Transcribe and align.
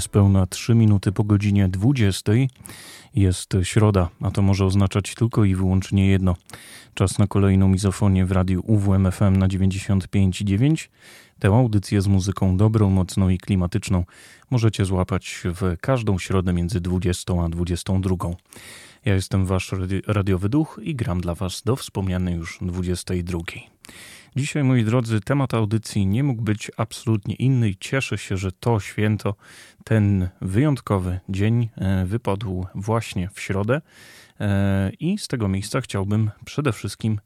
Niespełna 0.00 0.46
3 0.46 0.74
minuty 0.74 1.12
po 1.12 1.24
godzinie 1.24 1.68
20. 1.68 2.32
Jest 3.14 3.52
środa, 3.62 4.08
a 4.20 4.30
to 4.30 4.42
może 4.42 4.64
oznaczać 4.64 5.14
tylko 5.14 5.44
i 5.44 5.54
wyłącznie 5.54 6.08
jedno. 6.08 6.36
Czas 6.94 7.18
na 7.18 7.26
kolejną 7.26 7.68
mizofonię 7.68 8.26
w 8.26 8.32
radiu 8.32 8.62
UWMFM 8.66 9.36
na 9.36 9.48
95,9. 9.48 10.88
Tę 11.38 11.48
audycję 11.48 12.02
z 12.02 12.06
muzyką 12.06 12.56
dobrą, 12.56 12.90
mocną 12.90 13.28
i 13.28 13.38
klimatyczną 13.38 14.04
możecie 14.50 14.84
złapać 14.84 15.42
w 15.44 15.76
każdą 15.80 16.18
środę 16.18 16.52
między 16.52 16.80
20 16.80 17.34
a 17.44 17.48
22. 17.48 18.16
Ja 19.04 19.14
jestem 19.14 19.46
wasz 19.46 19.74
radiowy 20.06 20.48
duch 20.48 20.80
i 20.82 20.94
gram 20.94 21.20
dla 21.20 21.34
was 21.34 21.62
do 21.62 21.76
wspomnianej 21.76 22.34
już 22.34 22.58
22. 22.62 23.38
Dzisiaj, 24.36 24.64
moi 24.64 24.84
drodzy, 24.84 25.20
temat 25.20 25.54
audycji 25.54 26.06
nie 26.06 26.24
mógł 26.24 26.42
być 26.42 26.70
absolutnie 26.76 27.34
inny 27.34 27.68
i 27.68 27.76
cieszę 27.76 28.18
się, 28.18 28.36
że 28.36 28.52
to 28.52 28.80
święto, 28.80 29.34
ten 29.84 30.28
wyjątkowy 30.40 31.20
dzień 31.28 31.68
e, 31.76 32.06
wypadł 32.06 32.66
właśnie 32.74 33.28
w 33.34 33.40
środę. 33.40 33.80
E, 34.40 34.90
I 35.00 35.18
z 35.18 35.28
tego 35.28 35.48
miejsca 35.48 35.80
chciałbym 35.80 36.30
przede 36.44 36.72
wszystkim 36.72 37.20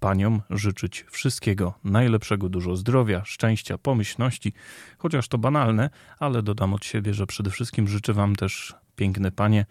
Paniom 0.00 0.42
życzyć 0.50 1.04
wszystkiego 1.10 1.74
najlepszego, 1.84 2.48
dużo 2.48 2.76
zdrowia, 2.76 3.24
szczęścia, 3.24 3.78
pomyślności, 3.78 4.52
chociaż 4.98 5.28
to 5.28 5.38
banalne, 5.38 5.90
ale 6.18 6.42
dodam 6.42 6.74
od 6.74 6.84
siebie, 6.84 7.14
że 7.14 7.26
przede 7.26 7.50
wszystkim 7.50 7.88
życzę 7.88 8.12
Wam 8.12 8.36
też, 8.36 8.74
piękne 8.96 9.30
panie, 9.32 9.66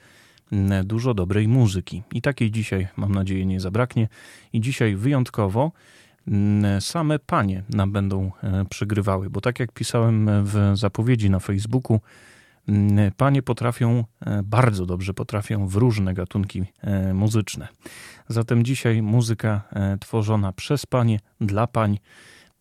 dużo 0.84 1.14
dobrej 1.14 1.48
muzyki. 1.48 2.04
I 2.14 2.22
takiej 2.22 2.52
dzisiaj, 2.52 2.88
mam 2.98 3.12
nadzieję, 3.12 3.46
nie 3.46 3.60
zabraknie. 3.60 4.08
I 4.54 4.62
dzisiaj 4.62 4.96
wyjątkowo 4.96 5.72
same 6.80 7.20
panie 7.20 7.64
nam 7.70 7.92
będą 7.92 8.32
e, 8.44 8.66
przygrywały, 8.70 9.30
bo 9.30 9.42
tak 9.42 9.60
jak 9.60 9.72
pisałem 9.72 10.30
w 10.44 10.72
zapowiedzi 10.74 11.30
na 11.30 11.40
Facebooku, 11.40 12.00
mm, 12.68 13.12
panie 13.18 13.42
potrafią, 13.42 14.04
e, 14.26 14.44
bardzo 14.44 14.86
dobrze 14.86 15.14
potrafią 15.14 15.68
w 15.68 15.76
różne 15.76 16.14
gatunki 16.14 16.64
e, 16.82 17.14
muzyczne. 17.14 17.68
Zatem 18.28 18.64
dzisiaj 18.64 19.02
muzyka 19.02 19.62
tworzona 20.00 20.54
przez 20.54 20.86
panie, 20.86 21.20
dla 21.42 21.68
pań, 21.68 22.00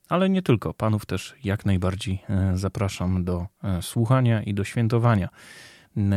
ale 0.08 0.30
nie 0.30 0.42
tylko, 0.42 0.74
panów 0.74 1.06
też 1.06 1.34
jak 1.44 1.66
najbardziej 1.66 2.22
zapraszam 2.54 3.24
do 3.24 3.46
słuchania 3.80 4.42
i 4.42 4.54
do 4.54 4.64
świętowania 4.64 5.28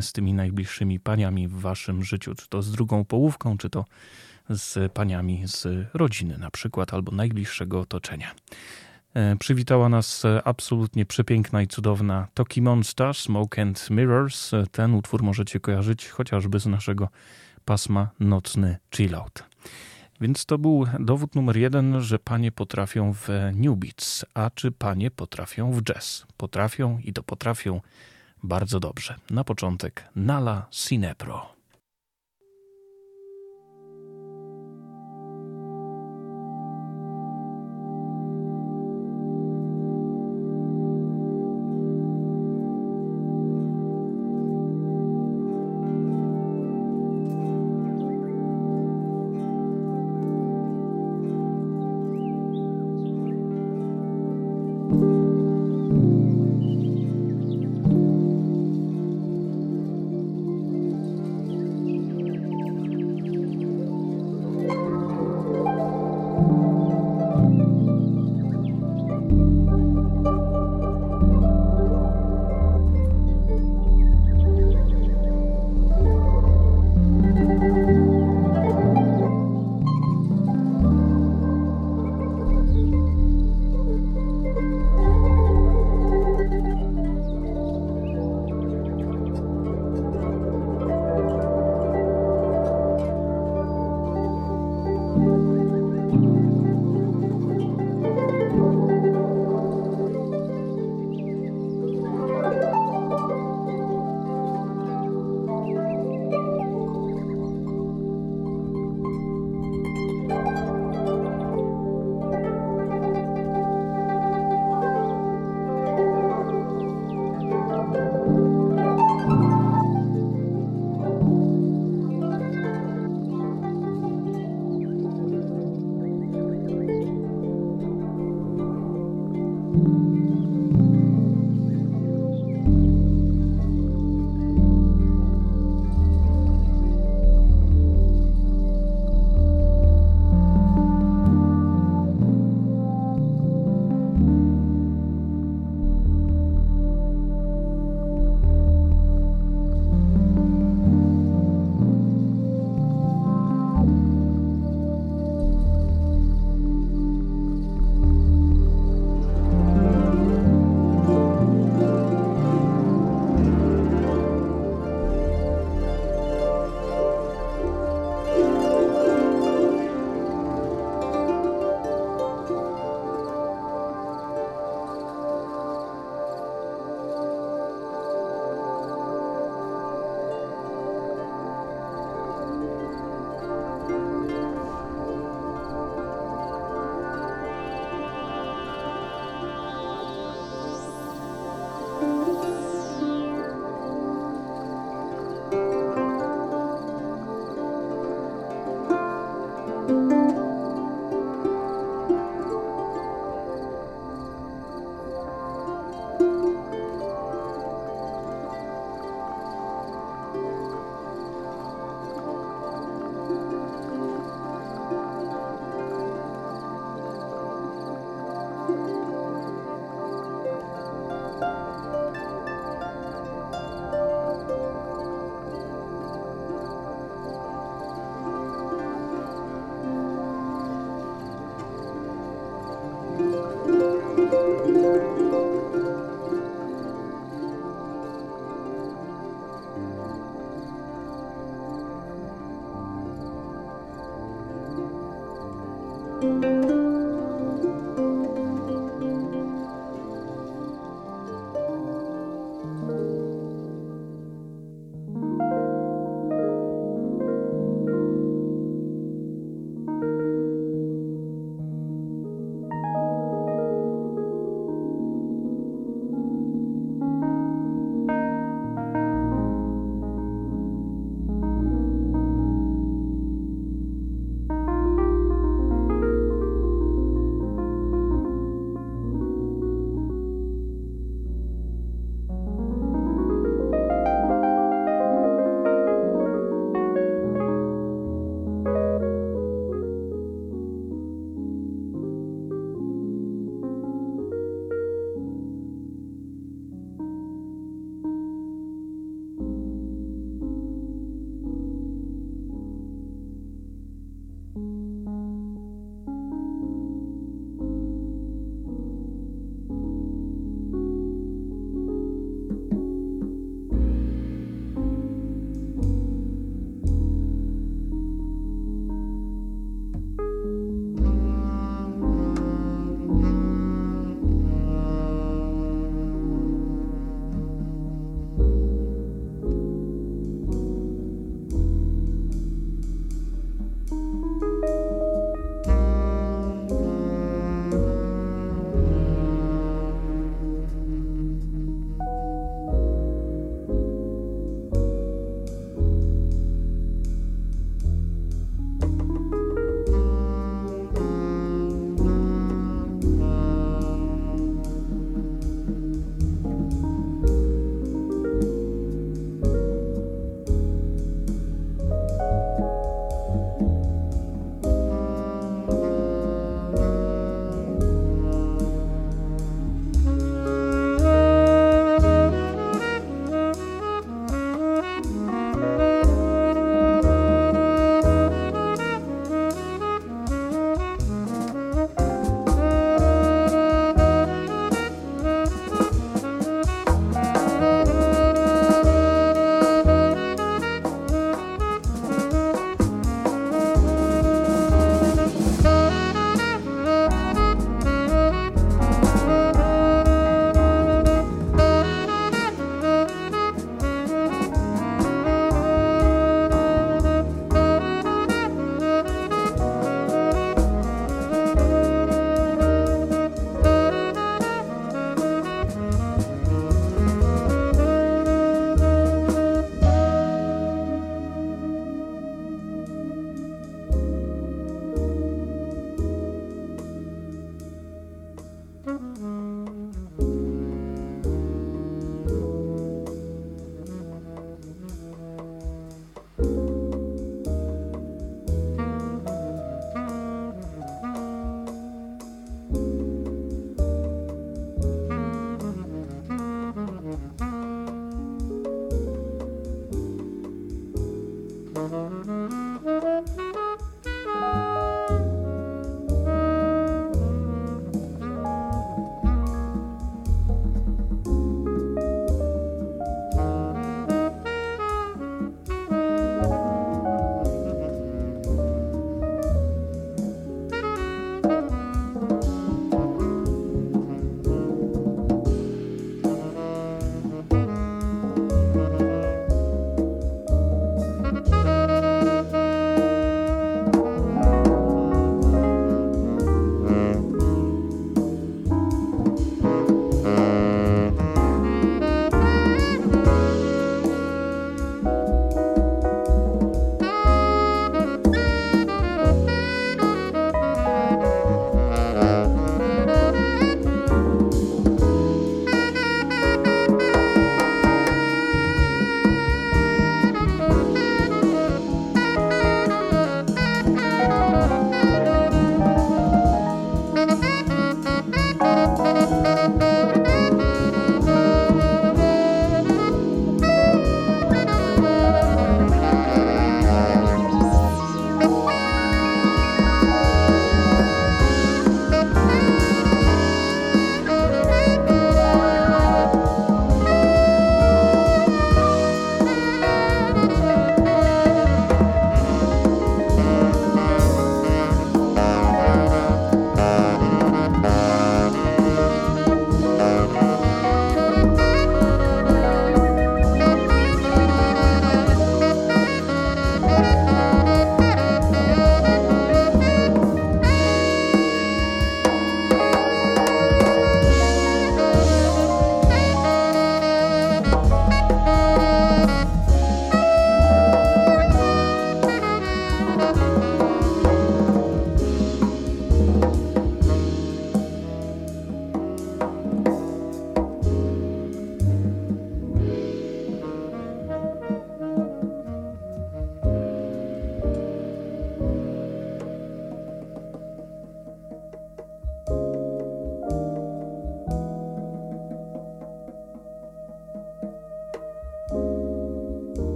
z 0.00 0.12
tymi 0.12 0.34
najbliższymi 0.34 1.00
paniami 1.00 1.48
w 1.48 1.60
waszym 1.60 2.04
życiu, 2.04 2.34
czy 2.34 2.48
to 2.48 2.62
z 2.62 2.72
drugą 2.72 3.04
połówką, 3.04 3.58
czy 3.58 3.70
to 3.70 3.84
z 4.50 4.92
paniami 4.92 5.42
z 5.46 5.66
rodziny 5.94 6.38
na 6.38 6.50
przykład 6.50 6.94
albo 6.94 7.12
najbliższego 7.12 7.80
otoczenia. 7.80 8.34
E, 9.14 9.36
przywitała 9.36 9.88
nas 9.88 10.22
absolutnie 10.44 11.06
przepiękna 11.06 11.62
i 11.62 11.66
cudowna 11.66 12.28
Toki 12.34 12.62
Monster, 12.62 13.14
Smoke 13.14 13.62
and 13.62 13.90
Mirrors. 13.90 14.50
Ten 14.72 14.94
utwór 14.94 15.22
możecie 15.22 15.60
kojarzyć 15.60 16.08
chociażby 16.08 16.60
z 16.60 16.66
naszego 16.66 17.08
pasma 17.64 18.08
Nocny 18.20 18.76
Chillout. 18.96 19.44
Więc 20.20 20.46
to 20.46 20.58
był 20.58 20.86
dowód 21.00 21.34
numer 21.34 21.56
jeden, 21.56 22.00
że 22.00 22.18
panie 22.18 22.52
potrafią 22.52 23.12
w 23.12 23.28
New 23.54 23.76
Beats. 23.78 24.24
A 24.34 24.50
czy 24.50 24.72
panie 24.72 25.10
potrafią 25.10 25.72
w 25.72 25.82
jazz? 25.82 26.26
Potrafią 26.36 26.98
i 27.04 27.12
to 27.12 27.22
potrafią 27.22 27.80
bardzo 28.42 28.80
dobrze. 28.80 29.14
Na 29.30 29.44
początek 29.44 30.04
Nala 30.16 30.66
Sinepro. 30.70 31.55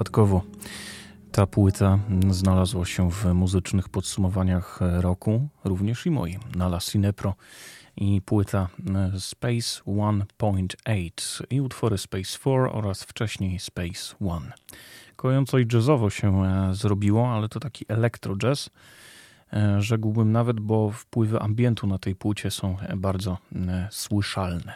Nieprzypadkowo 0.00 0.42
ta 1.32 1.46
płyta 1.46 1.98
znalazła 2.30 2.86
się 2.86 3.10
w 3.10 3.24
muzycznych 3.24 3.88
podsumowaniach 3.88 4.78
roku, 4.80 5.48
również 5.64 6.06
i 6.06 6.10
moim, 6.10 6.40
na 6.56 6.66
La 6.66 6.78
Cinepro 6.78 7.34
i 7.96 8.22
płyta 8.22 8.68
Space 9.18 9.82
1.8 9.86 11.44
i 11.50 11.60
utwory 11.60 11.98
Space 11.98 12.24
4 12.24 12.70
oraz 12.72 13.02
wcześniej 13.02 13.58
Space 13.58 14.14
1. 14.20 14.52
Kojąco 15.16 15.58
i 15.58 15.66
jazzowo 15.72 16.10
się 16.10 16.44
e, 16.44 16.74
zrobiło, 16.74 17.32
ale 17.32 17.48
to 17.48 17.60
taki 17.60 17.84
elektro 17.88 18.36
jazz, 18.36 18.70
E, 18.70 18.72
rzekłbym 19.78 20.32
nawet, 20.32 20.60
bo 20.60 20.90
wpływy 20.90 21.40
ambientu 21.40 21.86
na 21.86 21.98
tej 21.98 22.16
płycie 22.16 22.50
są 22.50 22.76
bardzo 22.96 23.38
e, 23.54 23.88
słyszalne. 23.90 24.74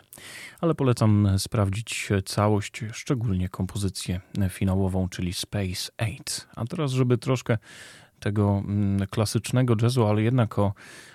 Ale 0.61 0.75
polecam 0.75 1.29
sprawdzić 1.39 2.09
całość, 2.25 2.85
szczególnie 2.93 3.49
kompozycję 3.49 4.21
finałową, 4.49 5.09
czyli 5.09 5.33
Space 5.33 5.93
8. 5.99 6.17
A 6.57 6.65
teraz, 6.65 6.91
żeby 6.91 7.19
troszkę 7.19 7.59
tego 8.21 8.63
mm, 8.65 9.07
klasycznego 9.07 9.75
jazzu, 9.83 10.07
ale 10.07 10.23
jednak 10.23 10.59
o 10.59 10.73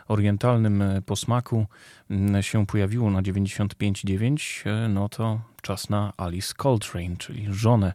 orientalnym 0.08 0.82
e, 0.82 1.02
posmaku 1.02 1.66
mm, 2.10 2.44
się 2.44 2.66
pojawiło 2.66 3.12
na 3.12 3.22
95.9, 3.22 4.90
no 4.90 5.10
to 5.10 5.42
czas 5.62 5.90
na 5.90 6.14
Alice 6.18 6.54
Coltrane, 6.58 7.18
czyli 7.18 7.48
żonę 7.50 7.94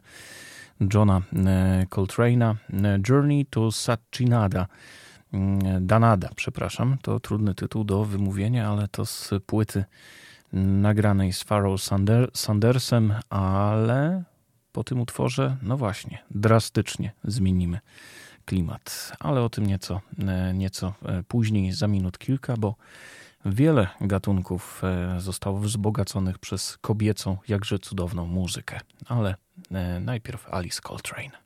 Johna 0.93 1.21
Coltrane'a 1.89 2.55
Journey 3.09 3.45
to 3.45 3.71
Satchinada. 3.71 4.67
Mm, 5.35 5.87
Danada, 5.87 6.29
przepraszam. 6.35 6.97
To 7.01 7.19
trudny 7.19 7.55
tytuł 7.55 7.83
do 7.83 8.05
wymówienia, 8.05 8.69
ale 8.69 8.87
to 8.87 9.05
z 9.05 9.33
płyty 9.45 9.85
nagranej 10.53 11.33
z 11.33 11.43
Pharaoh 11.43 11.81
Sander, 11.81 12.29
Sandersem, 12.33 13.13
ale 13.29 14.23
po 14.71 14.83
tym 14.83 15.01
utworze, 15.01 15.57
no 15.61 15.77
właśnie, 15.77 16.23
drastycznie 16.31 17.11
zmienimy 17.23 17.79
klimat. 18.45 19.11
Ale 19.19 19.41
o 19.41 19.49
tym 19.49 19.65
nieco, 19.65 20.01
e, 20.27 20.53
nieco 20.53 20.93
e, 21.05 21.23
później, 21.23 21.71
za 21.71 21.87
minut 21.87 22.17
kilka, 22.17 22.57
bo 22.57 22.75
wiele 23.45 23.87
gatunków 24.01 24.81
e, 24.83 25.21
zostało 25.21 25.59
wzbogaconych 25.59 26.39
przez 26.39 26.77
kobiecą, 26.77 27.37
jakże 27.47 27.79
cudowną 27.79 28.27
muzykę. 28.27 28.79
Ale 29.05 29.35
najpierw 30.01 30.53
Alice 30.53 30.81
Coltrane. 30.81 31.45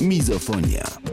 Mizofonia. 0.00 1.07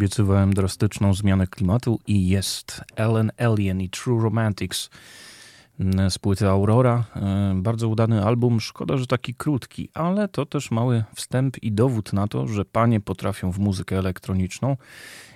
Obiecywałem 0.00 0.54
drastyczną 0.54 1.14
zmianę 1.14 1.46
klimatu 1.46 1.98
i 2.06 2.28
jest 2.28 2.84
Ellen 2.96 3.32
Alien 3.38 3.80
i 3.80 3.90
True 3.90 4.22
Romantics 4.22 4.90
z 6.08 6.18
płyty 6.18 6.48
Aurora. 6.48 7.04
Bardzo 7.54 7.88
udany 7.88 8.24
album, 8.24 8.60
szkoda, 8.60 8.96
że 8.96 9.06
taki 9.06 9.34
krótki, 9.34 9.88
ale 9.94 10.28
to 10.28 10.46
też 10.46 10.70
mały 10.70 11.04
wstęp 11.14 11.62
i 11.62 11.72
dowód 11.72 12.12
na 12.12 12.28
to, 12.28 12.46
że 12.46 12.64
panie 12.64 13.00
potrafią 13.00 13.52
w 13.52 13.58
muzykę 13.58 13.98
elektroniczną 13.98 14.76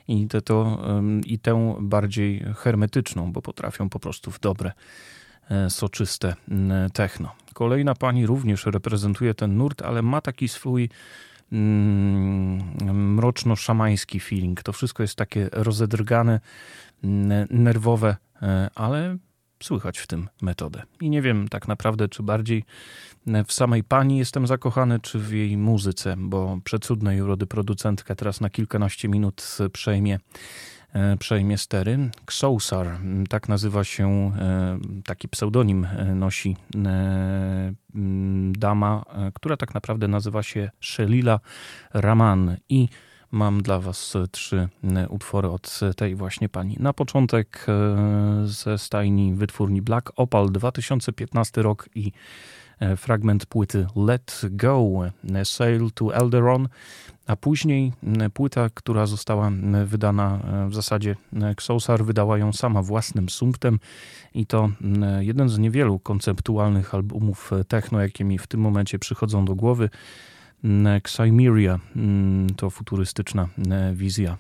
i, 0.08 0.28
te 0.28 0.40
to, 0.40 0.82
i 1.26 1.38
tę 1.38 1.76
bardziej 1.80 2.44
hermetyczną, 2.56 3.32
bo 3.32 3.42
potrafią 3.42 3.88
po 3.88 4.00
prostu 4.00 4.30
w 4.30 4.40
dobre, 4.40 4.72
soczyste 5.68 6.34
techno. 6.92 7.32
Kolejna 7.54 7.94
pani 7.94 8.26
również 8.26 8.66
reprezentuje 8.66 9.34
ten 9.34 9.56
nurt, 9.56 9.82
ale 9.82 10.02
ma 10.02 10.20
taki 10.20 10.48
swój 10.48 10.90
mroczno-szamański 12.92 14.20
feeling. 14.20 14.62
To 14.62 14.72
wszystko 14.72 15.02
jest 15.02 15.16
takie 15.16 15.48
rozedrgane, 15.52 16.40
nerwowe, 17.50 18.16
e, 18.42 18.70
ale 18.74 19.16
słychać 19.62 19.98
w 19.98 20.06
tym 20.06 20.28
metodę. 20.42 20.82
I 21.00 21.10
nie 21.10 21.22
wiem 21.22 21.48
tak 21.48 21.68
naprawdę, 21.68 22.08
czy 22.08 22.22
bardziej 22.22 22.64
w 23.46 23.52
samej 23.52 23.84
pani 23.84 24.18
jestem 24.18 24.46
zakochany, 24.46 25.00
czy 25.00 25.18
w 25.18 25.32
jej 25.32 25.56
muzyce, 25.56 26.14
bo 26.18 26.58
przecudnej 26.64 27.20
urody 27.20 27.46
producentka 27.46 28.14
teraz 28.14 28.40
na 28.40 28.50
kilkanaście 28.50 29.08
minut 29.08 29.58
przejmie 29.72 30.18
E, 30.18 30.83
przejmie 31.18 31.58
stery. 31.58 32.10
Ksousar, 32.26 32.98
tak 33.28 33.48
nazywa 33.48 33.84
się, 33.84 34.32
e, 34.38 34.78
taki 35.04 35.28
pseudonim 35.28 35.84
e, 35.84 36.14
nosi 36.14 36.56
dama, 38.52 39.04
która 39.34 39.56
tak 39.56 39.74
naprawdę 39.74 40.08
nazywa 40.08 40.42
się 40.42 40.70
Shelila 40.80 41.40
Raman 41.94 42.56
i 42.68 42.88
mam 43.30 43.62
dla 43.62 43.80
Was 43.80 44.14
trzy 44.30 44.68
utwory 45.08 45.48
od 45.48 45.80
tej 45.96 46.14
właśnie 46.14 46.48
pani. 46.48 46.76
Na 46.80 46.92
początek 46.92 47.66
ze 48.44 48.78
stajni 48.78 49.34
wytwórni 49.34 49.82
Black 49.82 50.12
Opal 50.16 50.50
2015 50.52 51.62
rok 51.62 51.88
i 51.94 52.12
fragment 52.96 53.46
płyty 53.46 53.86
Let 53.96 54.40
Go, 54.50 54.90
Sail 55.44 55.90
to 55.94 56.14
Elderon 56.14 56.68
a 57.26 57.36
później 57.36 57.92
płyta, 58.34 58.70
która 58.74 59.06
została 59.06 59.52
wydana 59.84 60.38
e, 60.64 60.68
w 60.68 60.74
zasadzie 60.74 61.16
Xosar 61.32 62.04
wydała 62.04 62.38
ją 62.38 62.52
sama 62.52 62.82
własnym 62.82 63.28
sumptem 63.28 63.78
i 64.34 64.46
to 64.46 64.70
jeden 65.20 65.48
z 65.48 65.58
niewielu 65.58 65.98
konceptualnych 65.98 66.94
albumów 66.94 67.52
e, 67.52 67.64
techno, 67.64 68.00
jakie 68.00 68.24
mi 68.24 68.38
w 68.38 68.46
tym 68.46 68.60
momencie 68.60 68.98
przychodzą 68.98 69.44
do 69.44 69.54
głowy. 69.54 69.90
Xymeria 70.98 71.80
to 72.56 72.70
futurystyczna 72.70 73.48
wizja 73.94 74.38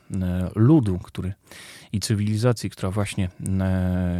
ludu 0.54 0.98
który, 0.98 1.32
i 1.92 2.00
cywilizacji, 2.00 2.70
która 2.70 2.90
właśnie 2.90 3.28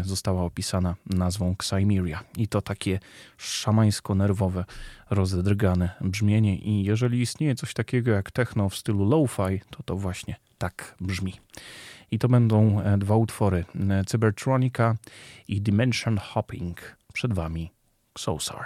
została 0.02 0.42
opisana 0.42 0.94
nazwą 1.06 1.52
Xymeria. 1.52 2.24
I 2.36 2.48
to 2.48 2.62
takie 2.62 3.00
szamańsko-nerwowe, 3.38 4.64
rozdrgane 5.10 5.90
brzmienie. 6.00 6.58
I 6.58 6.84
jeżeli 6.84 7.20
istnieje 7.20 7.54
coś 7.54 7.74
takiego 7.74 8.10
jak 8.10 8.30
techno 8.30 8.68
w 8.68 8.76
stylu 8.76 9.08
lo-fi, 9.08 9.60
to 9.70 9.82
to 9.82 9.96
właśnie 9.96 10.36
tak 10.58 10.94
brzmi. 11.00 11.34
I 12.10 12.18
to 12.18 12.28
będą 12.28 12.80
e, 12.80 12.98
dwa 12.98 13.16
utwory: 13.16 13.64
Cybertronica 14.06 14.96
i 15.48 15.60
Dimension 15.60 16.18
Hopping. 16.18 16.96
Przed 17.12 17.32
Wami 17.32 17.70
Xosar. 18.14 18.64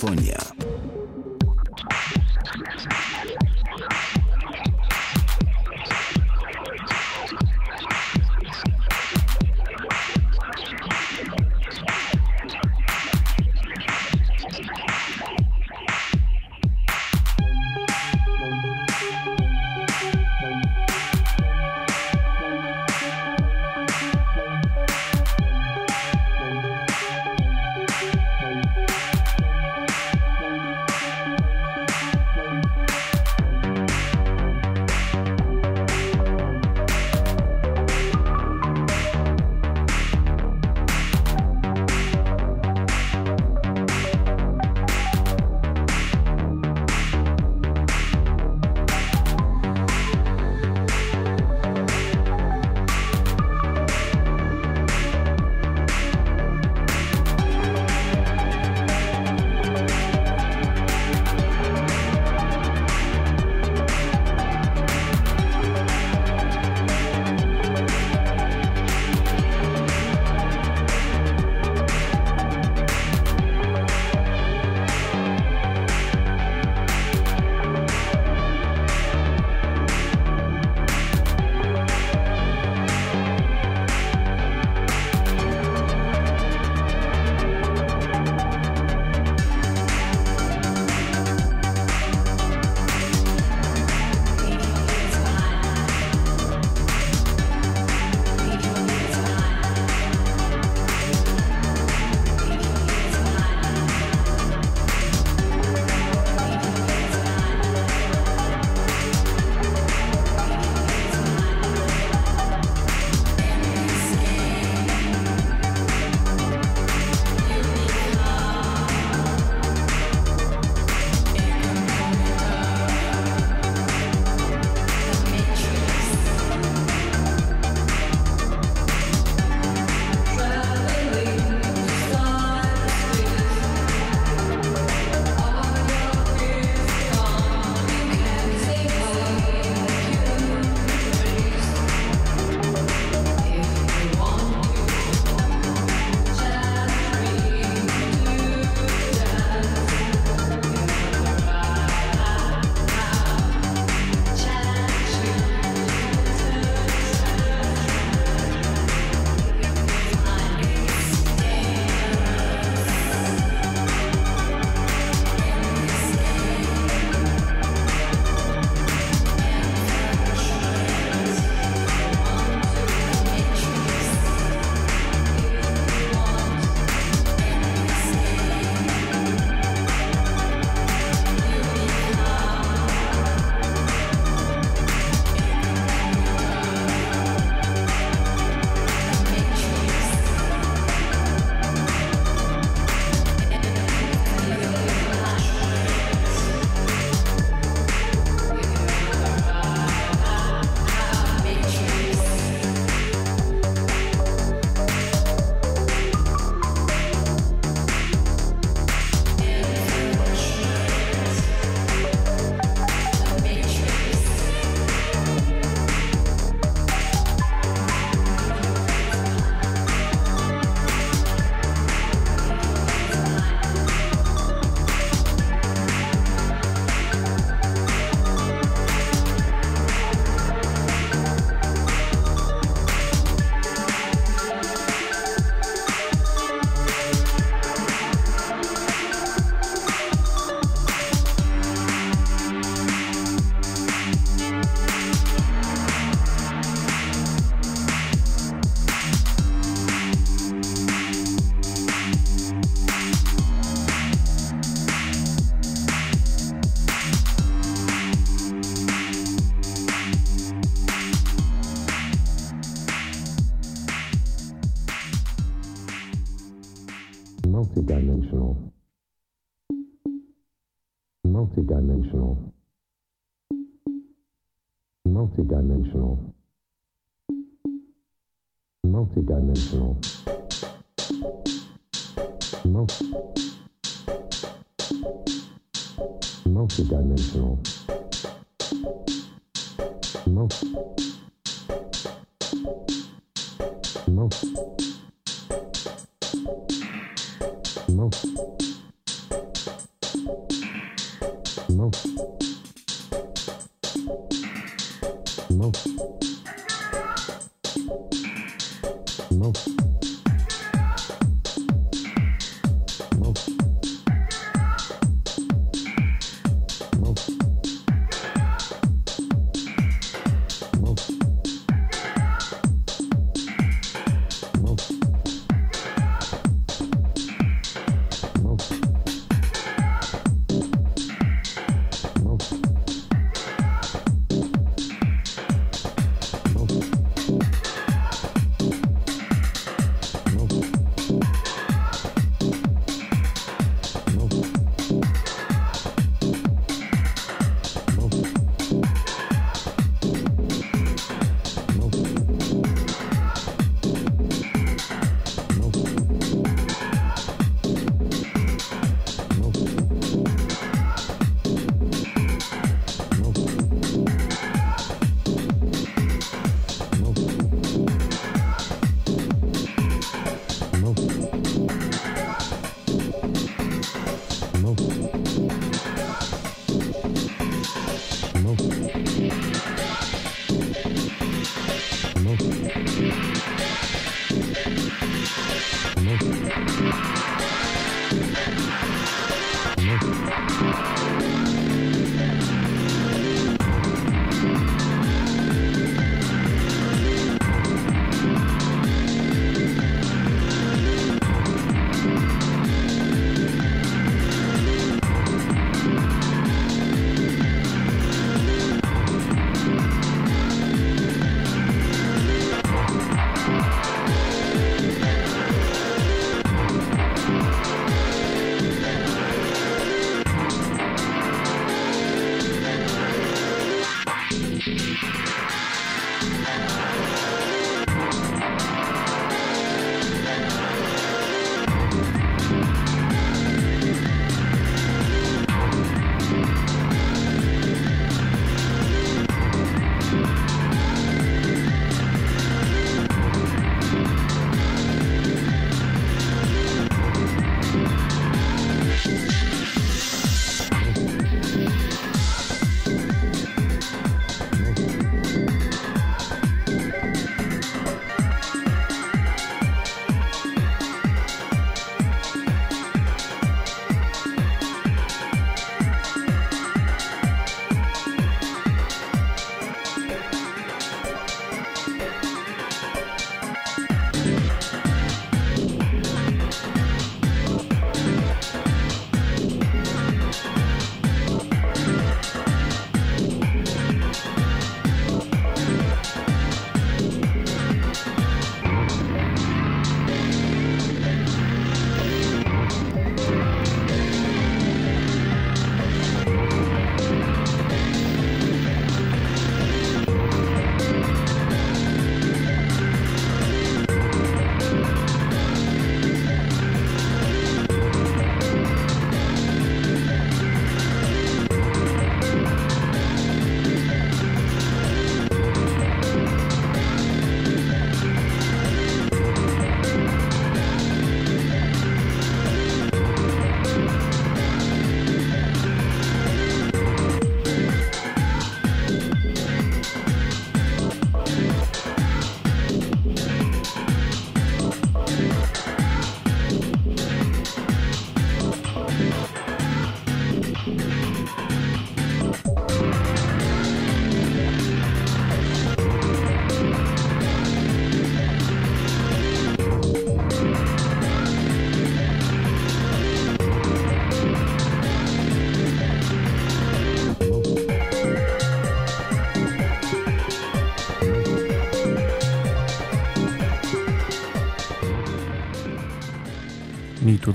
Mizofonia. 0.00 0.29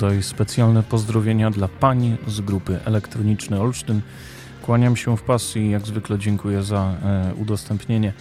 Tutaj 0.06 0.24
specjalne 0.24 0.84
pozdrowienia 0.84 1.51
dla 1.51 1.68
pań 1.68 2.18
z 2.28 2.41
grupy 2.41 2.80
Elektroniczny 2.86 3.62
Olsztyn. 3.62 4.01
Kłaniam 4.62 4.95
się 4.95 5.18
w 5.18 5.22
pasji 5.22 5.62
i 5.62 5.70
jak 5.70 5.88
zwykle 5.88 6.20
dziękuję 6.20 6.64
za 6.64 6.95
e, 7.03 7.34
udostępnienie 7.36 8.14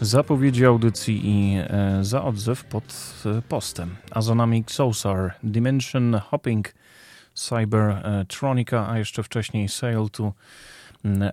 zapowiedzi 0.00 0.66
audycji 0.66 1.20
i 1.24 1.56
e, 1.58 1.98
za 2.04 2.24
odzew 2.24 2.64
pod 2.64 2.84
e, 3.26 3.42
postem. 3.42 3.96
A 4.10 4.22
za 4.22 4.34
nami 4.34 4.60
Xosar, 4.60 5.34
Dimension 5.42 6.20
Hopping, 6.30 6.74
Cybertronica, 7.34 8.90
a 8.90 8.98
jeszcze 8.98 9.22
wcześniej 9.22 9.68
Sail 9.68 10.10
to 10.12 10.32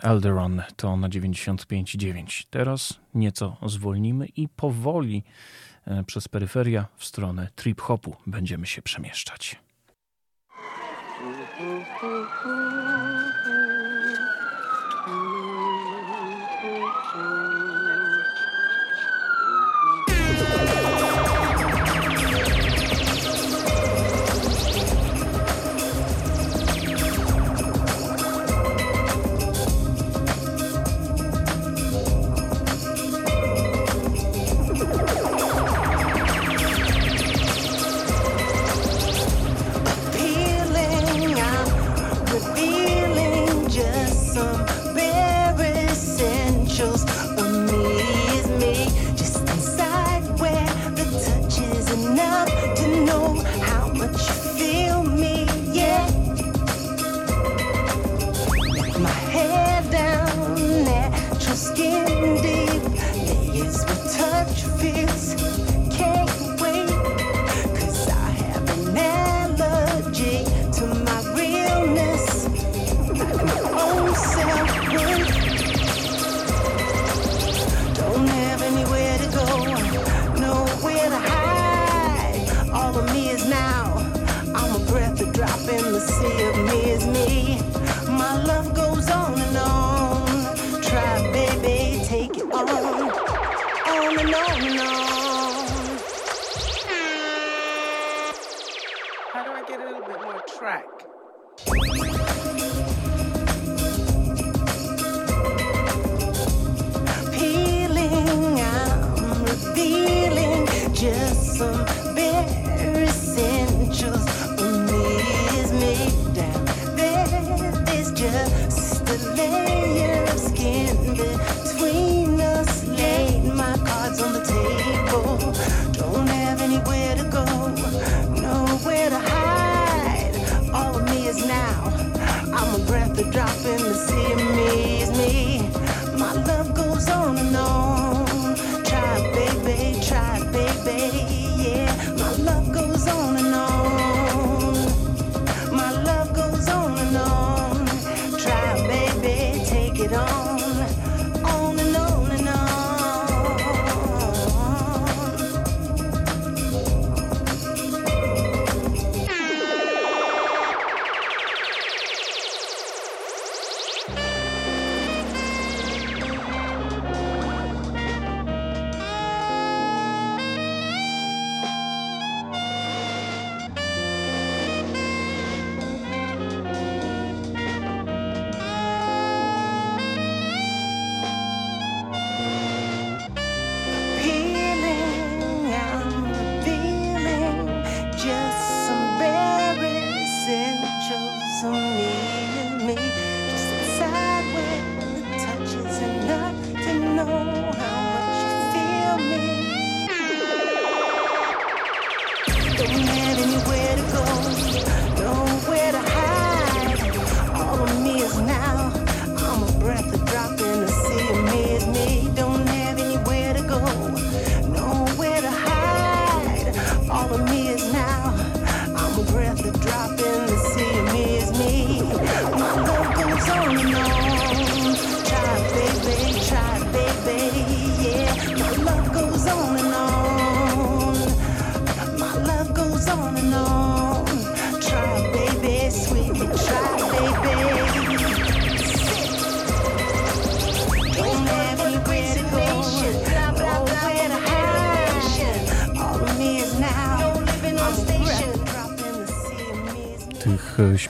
Elderon 0.02 0.62
to 0.76 0.98
na 0.98 1.10
95.9. 1.10 2.46
Teraz 2.50 3.00
nieco 3.14 3.58
zwolnimy 3.66 4.26
i 4.26 4.48
powoli 4.48 5.24
przez 6.06 6.28
peryferia 6.28 6.86
w 6.98 7.06
stronę 7.06 7.48
trip-hopu 7.56 8.16
będziemy 8.28 8.66
się 8.66 8.82
przemieszczać. 8.82 9.65
Mm-hmm. 11.60 12.75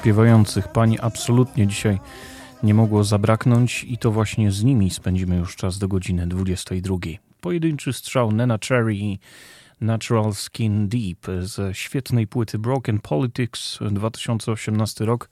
Śpiewających 0.05 0.67
pań 0.67 0.97
absolutnie 1.01 1.67
dzisiaj 1.67 1.99
nie 2.63 2.73
mogło 2.73 3.03
zabraknąć 3.03 3.83
i 3.83 3.97
to 3.97 4.11
właśnie 4.11 4.51
z 4.51 4.63
nimi 4.63 4.89
spędzimy 4.89 5.37
już 5.37 5.55
czas 5.55 5.77
do 5.77 5.87
godziny 5.87 6.27
22. 6.27 6.97
Pojedynczy 7.41 7.93
strzał 7.93 8.31
Nena 8.31 8.57
Cherry 8.67 8.95
i 8.95 9.19
Natural 9.81 10.33
Skin 10.33 10.87
Deep 10.87 11.27
ze 11.39 11.73
świetnej 11.73 12.27
płyty 12.27 12.59
Broken 12.59 12.99
Politics 12.99 13.79
2018 13.91 15.05
rok. 15.05 15.29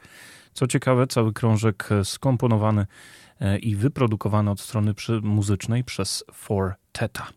Co 0.54 0.68
ciekawe, 0.68 1.08
cały 1.08 1.34
krążek 1.34 1.90
skomponowany 2.04 2.86
e, 3.40 3.60
i 3.60 3.76
wyprodukowany 3.76 4.52
od 4.52 4.60
strony 4.60 4.94
muzycznej 5.22 5.84
przez 5.84 6.24
Four 6.34 6.74
Teta. 6.92 7.28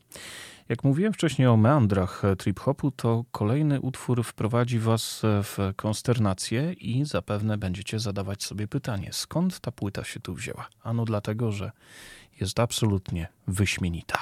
Jak 0.69 0.85
mówiłem 0.85 1.13
wcześniej 1.13 1.49
o 1.49 1.57
meandrach 1.57 2.23
trip-hopu, 2.39 2.91
to 2.91 3.25
kolejny 3.33 3.81
utwór 3.81 4.25
wprowadzi 4.25 4.79
Was 4.79 5.23
w 5.25 5.73
konsternację 5.77 6.73
i 6.73 7.05
zapewne 7.05 7.59
będziecie 7.59 7.99
zadawać 7.99 8.45
sobie 8.45 8.69
pytanie, 8.69 9.09
skąd 9.13 9.61
ta 9.61 9.73
płyta 9.73 10.05
się 10.05 10.21
tu 10.21 10.35
wzięła? 10.35 10.69
Ano 10.83 11.05
dlatego, 11.05 11.53
że 11.53 11.71
jest 12.41 12.61
absolutnie 12.61 13.29
wyśmienita. 13.47 14.19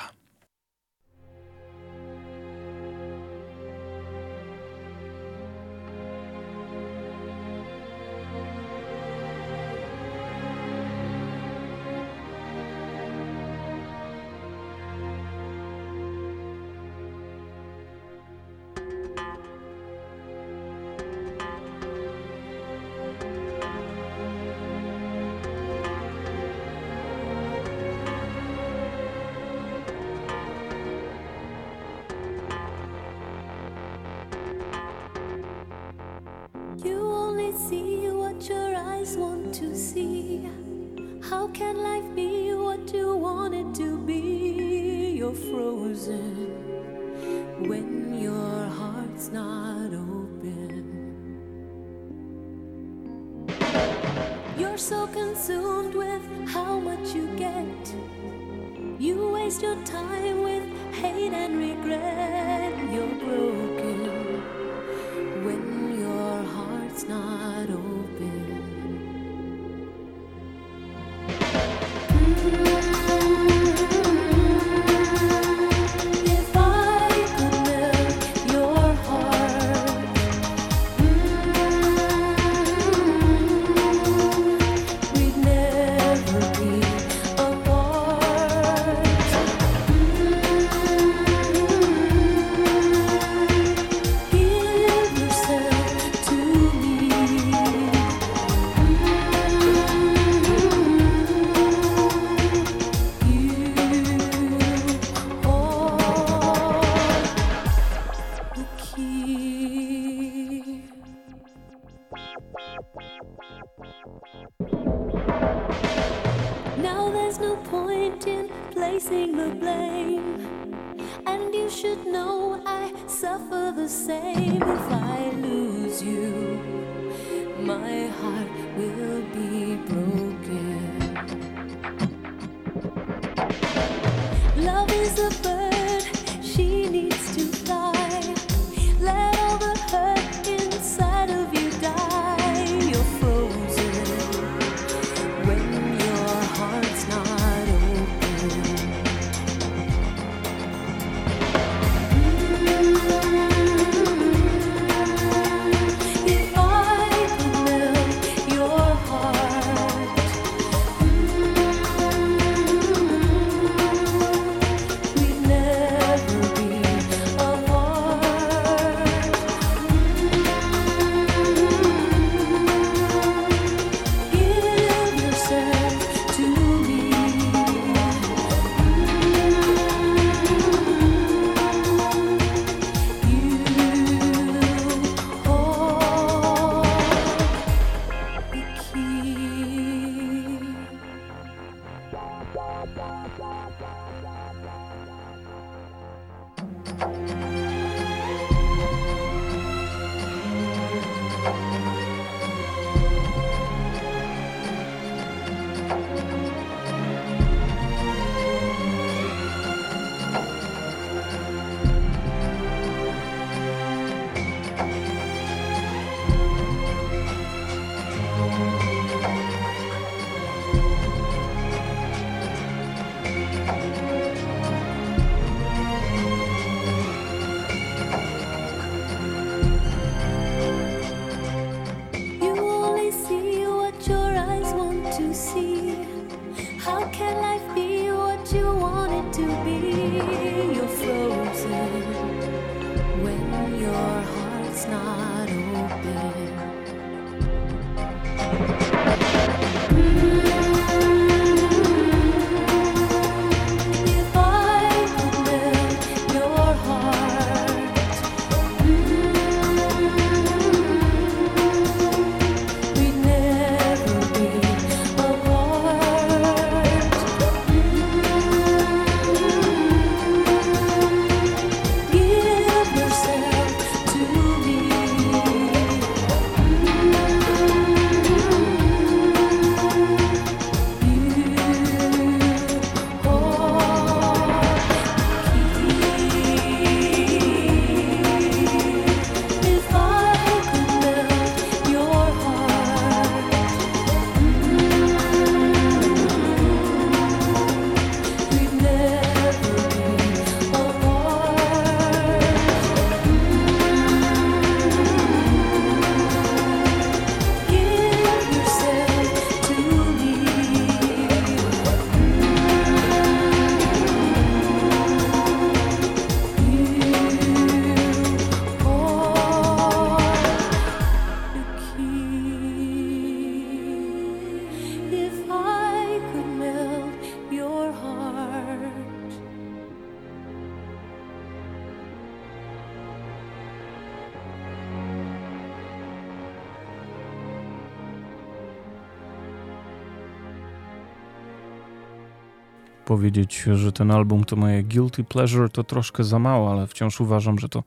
Powiedzieć, 343.35 343.65
że 343.75 343.93
ten 343.93 344.11
album 344.11 344.45
to 344.45 344.57
moje 344.57 344.83
guilty 344.83 345.25
pleasure 345.25 345.69
to 345.69 345.85
troszkę 345.85 346.25
za 346.25 346.39
mało, 346.39 346.73
ale 346.73 346.87
wciąż 346.87 347.21
uważam, 347.21 347.59
że 347.59 347.69
to 347.69 347.85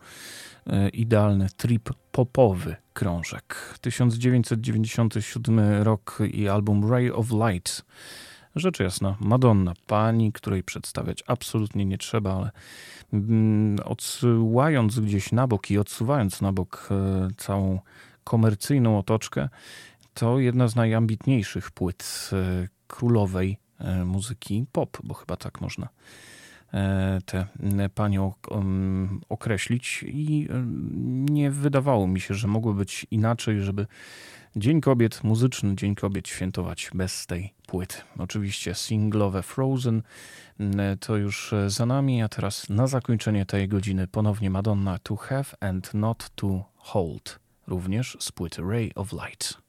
e, 0.68 0.90
idealny 0.90 1.48
trip 1.58 1.90
popowy 2.12 2.76
krążek. 2.94 3.78
1997 3.82 5.60
rok 5.84 6.20
i 6.34 6.48
album 6.48 6.92
Ray 6.92 7.12
of 7.12 7.28
Light. 7.32 7.86
Rzecz 8.56 8.80
jasna, 8.80 9.16
Madonna, 9.20 9.74
pani, 9.86 10.32
której 10.32 10.64
przedstawiać 10.64 11.24
absolutnie 11.28 11.86
nie 11.86 11.98
trzeba, 11.98 12.34
ale 12.34 12.52
mm, 13.14 13.80
odsyłając 13.86 15.00
gdzieś 15.00 15.32
na 15.32 15.48
bok 15.48 15.72
i 15.72 15.78
odsuwając 15.78 16.42
na 16.42 16.54
bok 16.54 16.90
e, 16.92 17.28
całą 17.38 17.80
komercyjną 18.24 19.00
otoczkę, 19.00 19.50
to 20.14 20.40
jedna 20.40 20.68
z 20.68 20.76
najambitniejszych 20.76 21.72
płyt 21.72 22.30
e, 22.34 22.68
królowej 22.88 23.58
muzyki 24.06 24.66
pop, 24.72 24.98
bo 25.04 25.14
chyba 25.14 25.38
tak 25.38 25.62
można 25.62 25.90
e, 26.74 27.20
tę 27.26 27.48
panią 27.96 28.34
określić 29.30 30.06
i 30.08 30.48
e, 30.50 30.64
nie 31.32 31.52
wydawało 31.52 32.08
mi 32.08 32.22
się, 32.22 32.34
że 32.34 32.48
mogło 32.48 32.74
być 32.74 33.08
inaczej, 33.12 33.62
żeby 33.62 33.88
Dzień 34.56 34.82
Kobiet, 34.82 35.24
muzyczny 35.24 35.76
Dzień 35.76 35.96
Kobiet 35.96 36.28
świętować 36.28 36.90
bez 36.94 37.26
tej 37.28 37.54
płyty. 37.68 37.98
Oczywiście 38.18 38.76
singlowe 38.76 39.44
Frozen 39.44 40.02
to 41.00 41.18
już 41.18 41.54
e, 41.54 41.70
za 41.70 41.86
nami, 41.86 42.24
a 42.24 42.30
teraz 42.30 42.70
na 42.70 42.88
zakończenie 42.88 43.46
tej 43.46 43.68
godziny 43.68 44.08
ponownie 44.08 44.50
Madonna 44.50 45.00
To 45.00 45.16
Have 45.16 45.46
and 45.60 45.94
Not 45.94 46.30
To 46.36 46.66
Hold, 46.76 47.40
również 47.68 48.18
z 48.20 48.32
płyty 48.32 48.62
Ray 48.62 48.92
of 48.96 49.14
Light. 49.14 49.67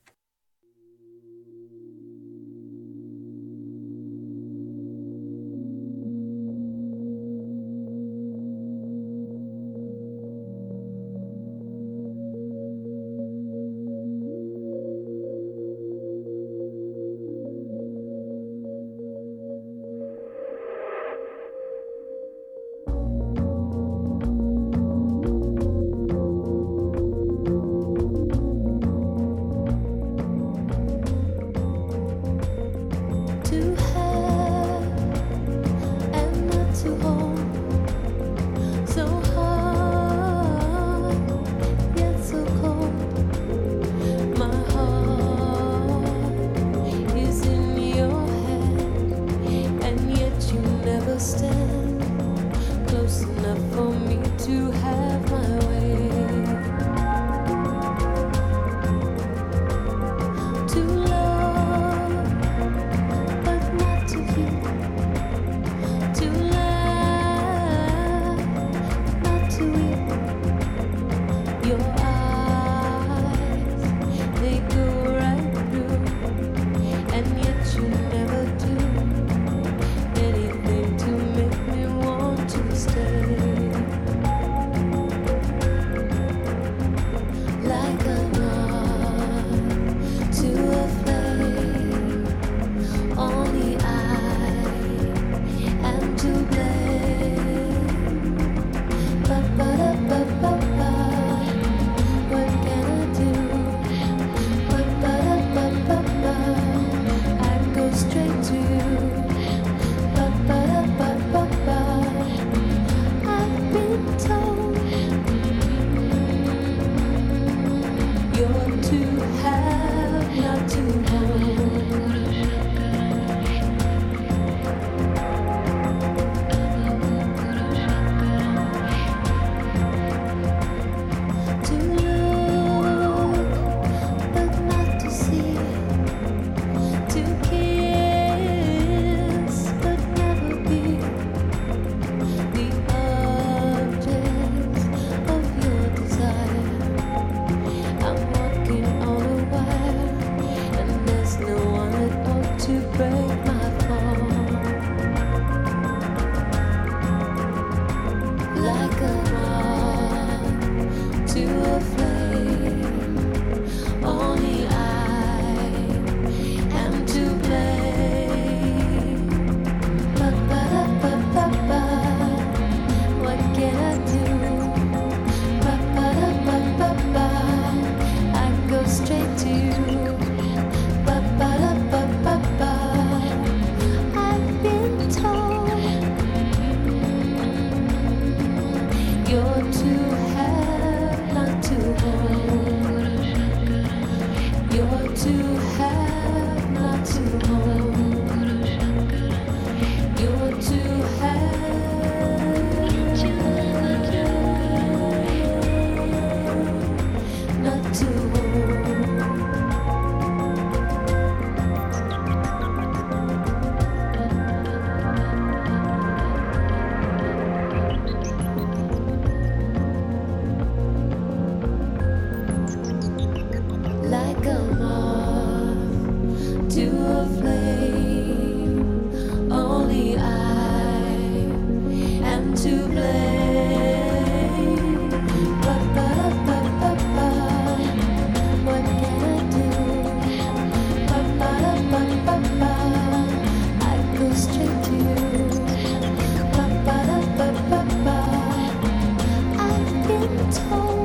UWMFM. 250.49 250.98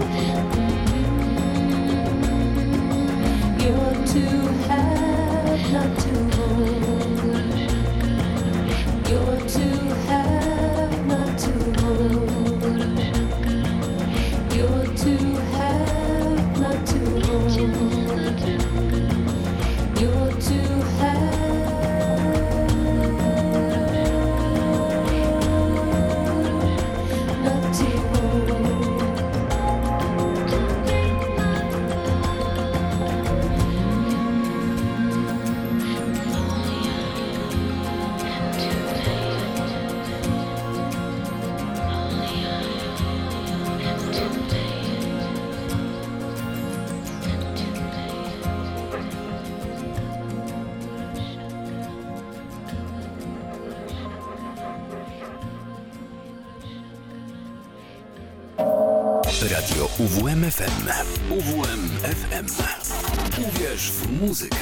Muzykę. 64.27 64.57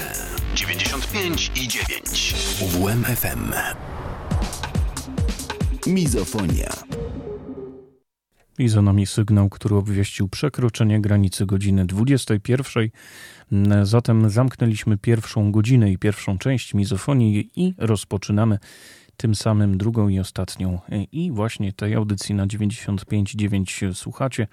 95 0.55 1.51
i 1.55 1.67
9. 1.67 2.33
UWMFM. 2.61 3.53
Mizofonia. 5.87 6.69
I 8.59 8.69
za 8.69 8.81
nami 8.81 9.05
sygnał, 9.05 9.49
który 9.49 9.75
obwieścił 9.75 10.27
przekroczenie 10.27 11.01
granicy 11.01 11.45
godziny 11.45 11.85
21. 11.85 12.89
Zatem 13.83 14.29
zamknęliśmy 14.29 14.97
pierwszą 14.97 15.51
godzinę 15.51 15.91
i 15.91 15.97
pierwszą 15.97 16.37
część 16.37 16.73
mizofonii 16.73 17.51
i 17.55 17.73
rozpoczynamy 17.77 18.59
tym 19.21 19.35
samym 19.35 19.77
drugą 19.77 20.07
i 20.07 20.19
ostatnią. 20.19 20.79
I 21.11 21.31
właśnie 21.31 21.73
tej 21.73 21.95
audycji 21.95 22.35
na 22.35 22.47
95.9 22.47 23.93
słuchacie. 23.93 24.47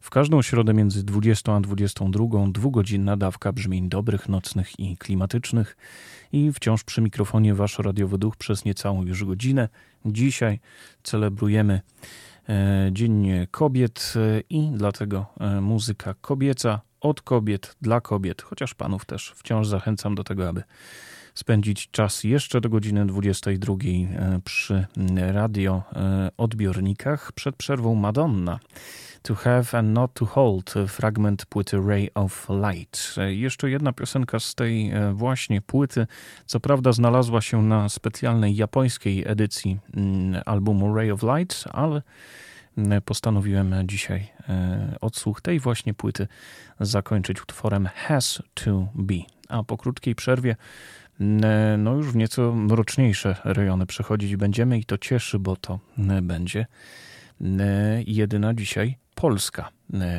W 0.00 0.10
każdą 0.10 0.42
środę 0.42 0.74
między 0.74 1.04
20 1.04 1.54
a 1.54 1.60
22 1.60 2.24
dwugodzinna 2.52 3.16
dawka 3.16 3.52
brzmień 3.52 3.88
dobrych, 3.88 4.28
nocnych 4.28 4.80
i 4.80 4.96
klimatycznych. 4.96 5.76
I 6.32 6.52
wciąż 6.52 6.84
przy 6.84 7.00
mikrofonie 7.00 7.54
wasz 7.54 7.78
radiowy 7.78 8.18
duch 8.18 8.36
przez 8.36 8.64
niecałą 8.64 9.04
już 9.04 9.24
godzinę. 9.24 9.68
Dzisiaj 10.06 10.60
celebrujemy 11.02 11.80
e, 12.48 12.88
Dzień 12.92 13.28
Kobiet 13.50 14.14
e, 14.16 14.40
i 14.50 14.70
dlatego 14.74 15.26
e, 15.40 15.60
muzyka 15.60 16.14
kobieca 16.20 16.80
od 17.00 17.22
kobiet 17.22 17.76
dla 17.80 18.00
kobiet, 18.00 18.42
chociaż 18.42 18.74
panów 18.74 19.04
też 19.04 19.32
wciąż 19.36 19.66
zachęcam 19.66 20.14
do 20.14 20.24
tego, 20.24 20.48
aby 20.48 20.62
spędzić 21.34 21.90
czas 21.90 22.24
jeszcze 22.24 22.60
do 22.60 22.68
godziny 22.68 23.06
22 23.06 23.74
przy 24.44 24.86
radio 25.16 25.82
odbiornikach. 26.36 27.32
Przed 27.32 27.56
przerwą 27.56 27.94
Madonna. 27.94 28.58
To 29.22 29.34
Have 29.34 29.64
and 29.72 29.88
Not 29.88 30.14
to 30.14 30.26
Hold, 30.26 30.74
fragment 30.88 31.46
płyty 31.46 31.80
Ray 31.86 32.10
of 32.14 32.48
Light. 32.50 33.16
Jeszcze 33.28 33.70
jedna 33.70 33.92
piosenka 33.92 34.40
z 34.40 34.54
tej 34.54 34.92
właśnie 35.12 35.62
płyty, 35.62 36.06
co 36.46 36.60
prawda 36.60 36.92
znalazła 36.92 37.40
się 37.40 37.62
na 37.62 37.88
specjalnej 37.88 38.56
japońskiej 38.56 39.24
edycji 39.28 39.78
albumu 40.46 40.94
Ray 40.94 41.10
of 41.10 41.22
Light, 41.22 41.64
ale 41.72 42.02
postanowiłem 43.04 43.74
dzisiaj 43.84 44.28
odsłuch 45.00 45.40
tej 45.40 45.60
właśnie 45.60 45.94
płyty 45.94 46.26
zakończyć 46.80 47.42
utworem 47.42 47.88
Has 47.94 48.42
to 48.54 48.88
Be. 48.94 49.14
A 49.48 49.62
po 49.62 49.76
krótkiej 49.76 50.14
przerwie 50.14 50.56
no 51.78 51.94
już 51.94 52.12
w 52.12 52.16
nieco 52.16 52.54
mroczniejsze 52.54 53.36
rejony 53.44 53.86
przechodzić 53.86 54.36
będziemy 54.36 54.78
i 54.78 54.84
to 54.84 54.98
cieszy, 54.98 55.38
bo 55.38 55.56
to 55.56 55.78
będzie 56.22 56.66
jedyna 58.06 58.54
dzisiaj 58.54 58.98
polska 59.14 59.70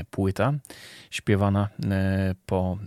płyta, 0.09 0.53
śpiewana 1.09 1.69
po 2.45 2.77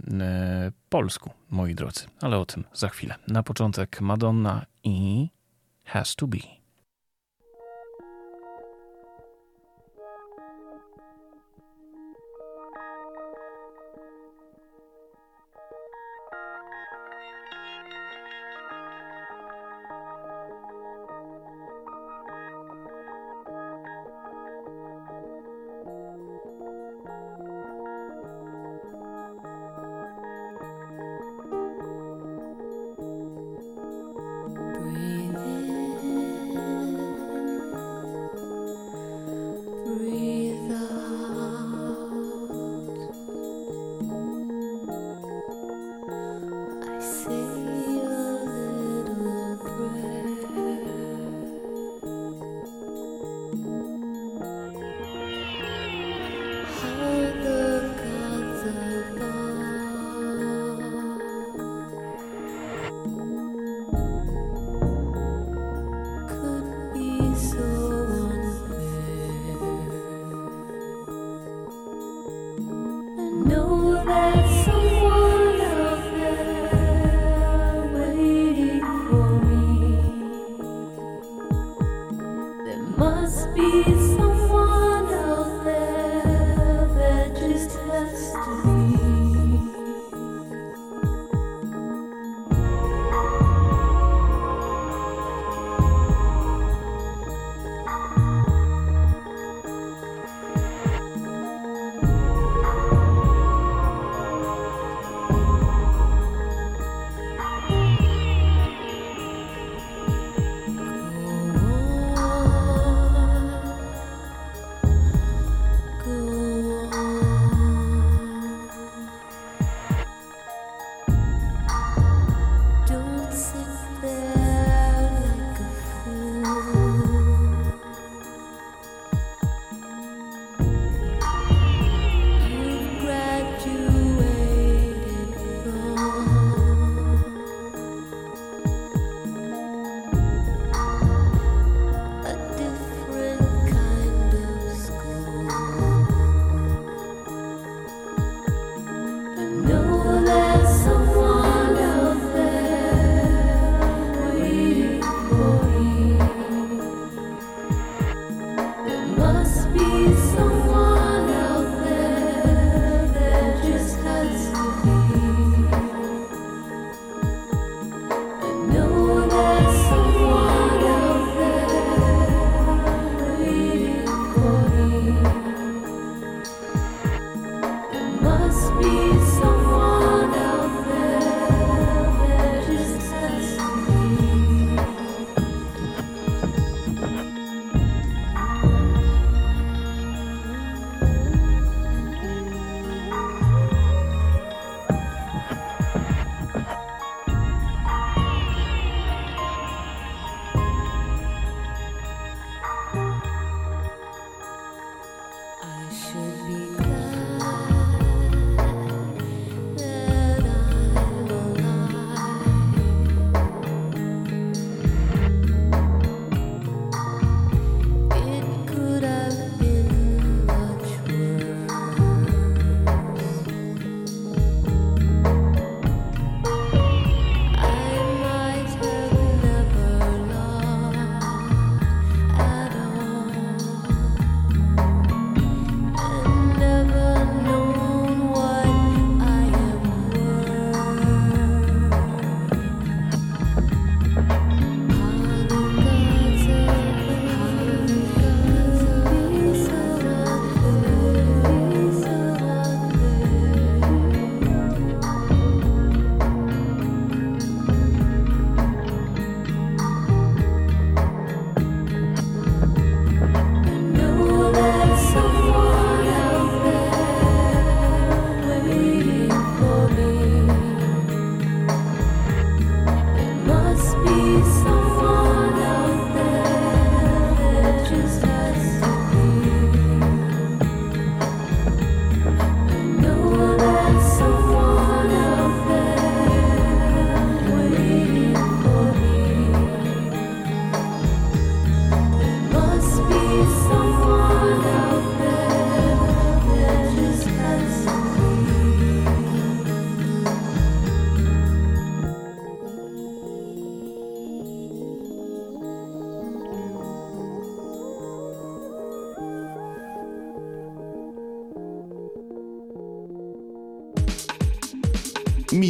polsku, 0.89 1.31
moi 1.51 1.75
drodzy. 1.75 2.07
Ale 2.21 2.39
o 2.39 2.47
tym 2.47 2.65
za 2.73 2.89
chwilę. 2.89 3.15
Na 3.29 3.43
początek 3.43 4.01
Madonna 4.01 4.67
i 4.85 5.29
Has 5.85 6.17
to 6.17 6.27
Be. 6.27 6.64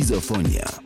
Mizofonia. 0.05 0.84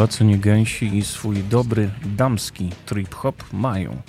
Polacy 0.00 0.24
nie 0.24 0.38
gęsi 0.38 0.96
i 0.96 1.02
swój 1.04 1.44
dobry 1.44 1.90
damski 2.04 2.70
trip-hop 2.86 3.52
mają. 3.52 4.02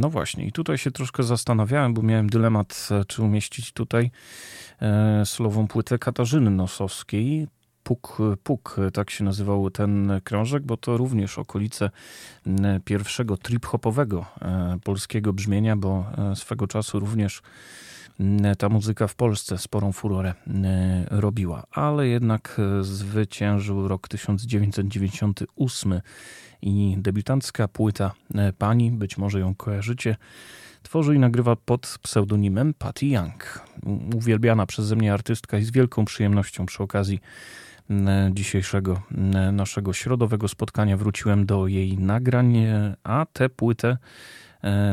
No 0.00 0.10
właśnie, 0.10 0.46
i 0.46 0.52
tutaj 0.52 0.78
się 0.78 0.90
troszkę 0.90 1.22
zastanawiałem, 1.22 1.94
bo 1.94 2.02
miałem 2.02 2.30
dylemat, 2.30 2.88
e, 2.90 3.04
czy 3.04 3.22
umieścić 3.22 3.72
tutaj 3.72 4.10
e, 4.82 5.26
solową 5.26 5.66
płytę 5.68 5.98
Katarzyny 5.98 6.50
Nosowskiej. 6.50 7.46
Puk 7.82 8.18
Puk, 8.42 8.76
tak 8.92 9.10
się 9.10 9.24
nazywał 9.24 9.70
ten 9.70 10.20
krążek, 10.24 10.62
bo 10.62 10.76
to 10.76 10.96
również 10.96 11.38
okolice 11.38 11.90
pierwszego 12.84 13.36
trip-hopowego 13.36 14.24
polskiego 14.84 15.32
brzmienia, 15.32 15.76
bo 15.76 16.06
swego 16.34 16.66
czasu 16.66 17.00
również 17.00 17.42
ta 18.58 18.68
muzyka 18.68 19.06
w 19.06 19.14
Polsce 19.14 19.58
sporą 19.58 19.92
furorę 19.92 20.34
robiła, 21.10 21.64
ale 21.70 22.08
jednak 22.08 22.60
zwyciężył 22.80 23.88
rok 23.88 24.08
1998 24.08 26.00
i 26.62 26.96
debiutancka 26.98 27.68
płyta 27.68 28.12
Pani, 28.58 28.90
być 28.90 29.18
może 29.18 29.40
ją 29.40 29.54
kojarzycie, 29.54 30.16
Tworzy 30.82 31.14
i 31.14 31.18
nagrywa 31.18 31.56
pod 31.56 31.98
pseudonimem 32.02 32.74
Patty 32.74 33.06
Young. 33.06 33.60
Uwielbiana 34.14 34.66
przeze 34.66 34.96
mnie 34.96 35.12
artystka 35.12 35.58
i 35.58 35.64
z 35.64 35.70
wielką 35.70 36.04
przyjemnością 36.04 36.66
przy 36.66 36.82
okazji 36.82 37.20
dzisiejszego 38.30 39.02
naszego 39.52 39.92
środowego 39.92 40.48
spotkania 40.48 40.96
wróciłem 40.96 41.46
do 41.46 41.66
jej 41.66 41.98
nagrań, 41.98 42.56
a 43.04 43.26
tę 43.32 43.48
płytę 43.48 43.88
e, 43.88 43.98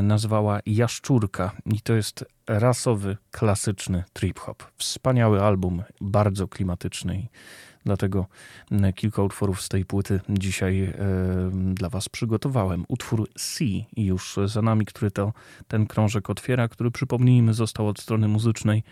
nazwała 0.02 0.60
Jaszczurka 0.66 1.52
i 1.66 1.82
to 1.82 1.94
jest 1.94 2.26
rasowy, 2.48 3.18
klasyczny 3.32 4.04
trip-hop. 4.14 4.64
Wspaniały 4.78 5.42
album, 5.44 5.84
bardzo 6.02 6.48
klimatyczny 6.48 7.28
Dlatego 7.86 8.26
mm, 8.72 8.94
kilka 8.94 9.24
utworów 9.24 9.62
z 9.62 9.70
tej 9.70 9.86
płyty 9.86 10.20
dzisiaj 10.30 10.84
e, 10.84 10.94
dla 11.74 11.90
Was 11.90 12.10
przygotowałem. 12.10 12.86
Utwór 12.88 13.30
C 13.36 13.66
już 13.98 14.40
za 14.46 14.62
nami, 14.62 14.86
który 14.86 15.12
to 15.12 15.34
ten 15.68 15.88
krążek 15.88 16.30
otwiera, 16.30 16.68
który 16.68 16.92
przypomnijmy 16.92 17.54
został 17.54 17.88
od 17.88 18.00
strony 18.00 18.28
muzycznej 18.28 18.84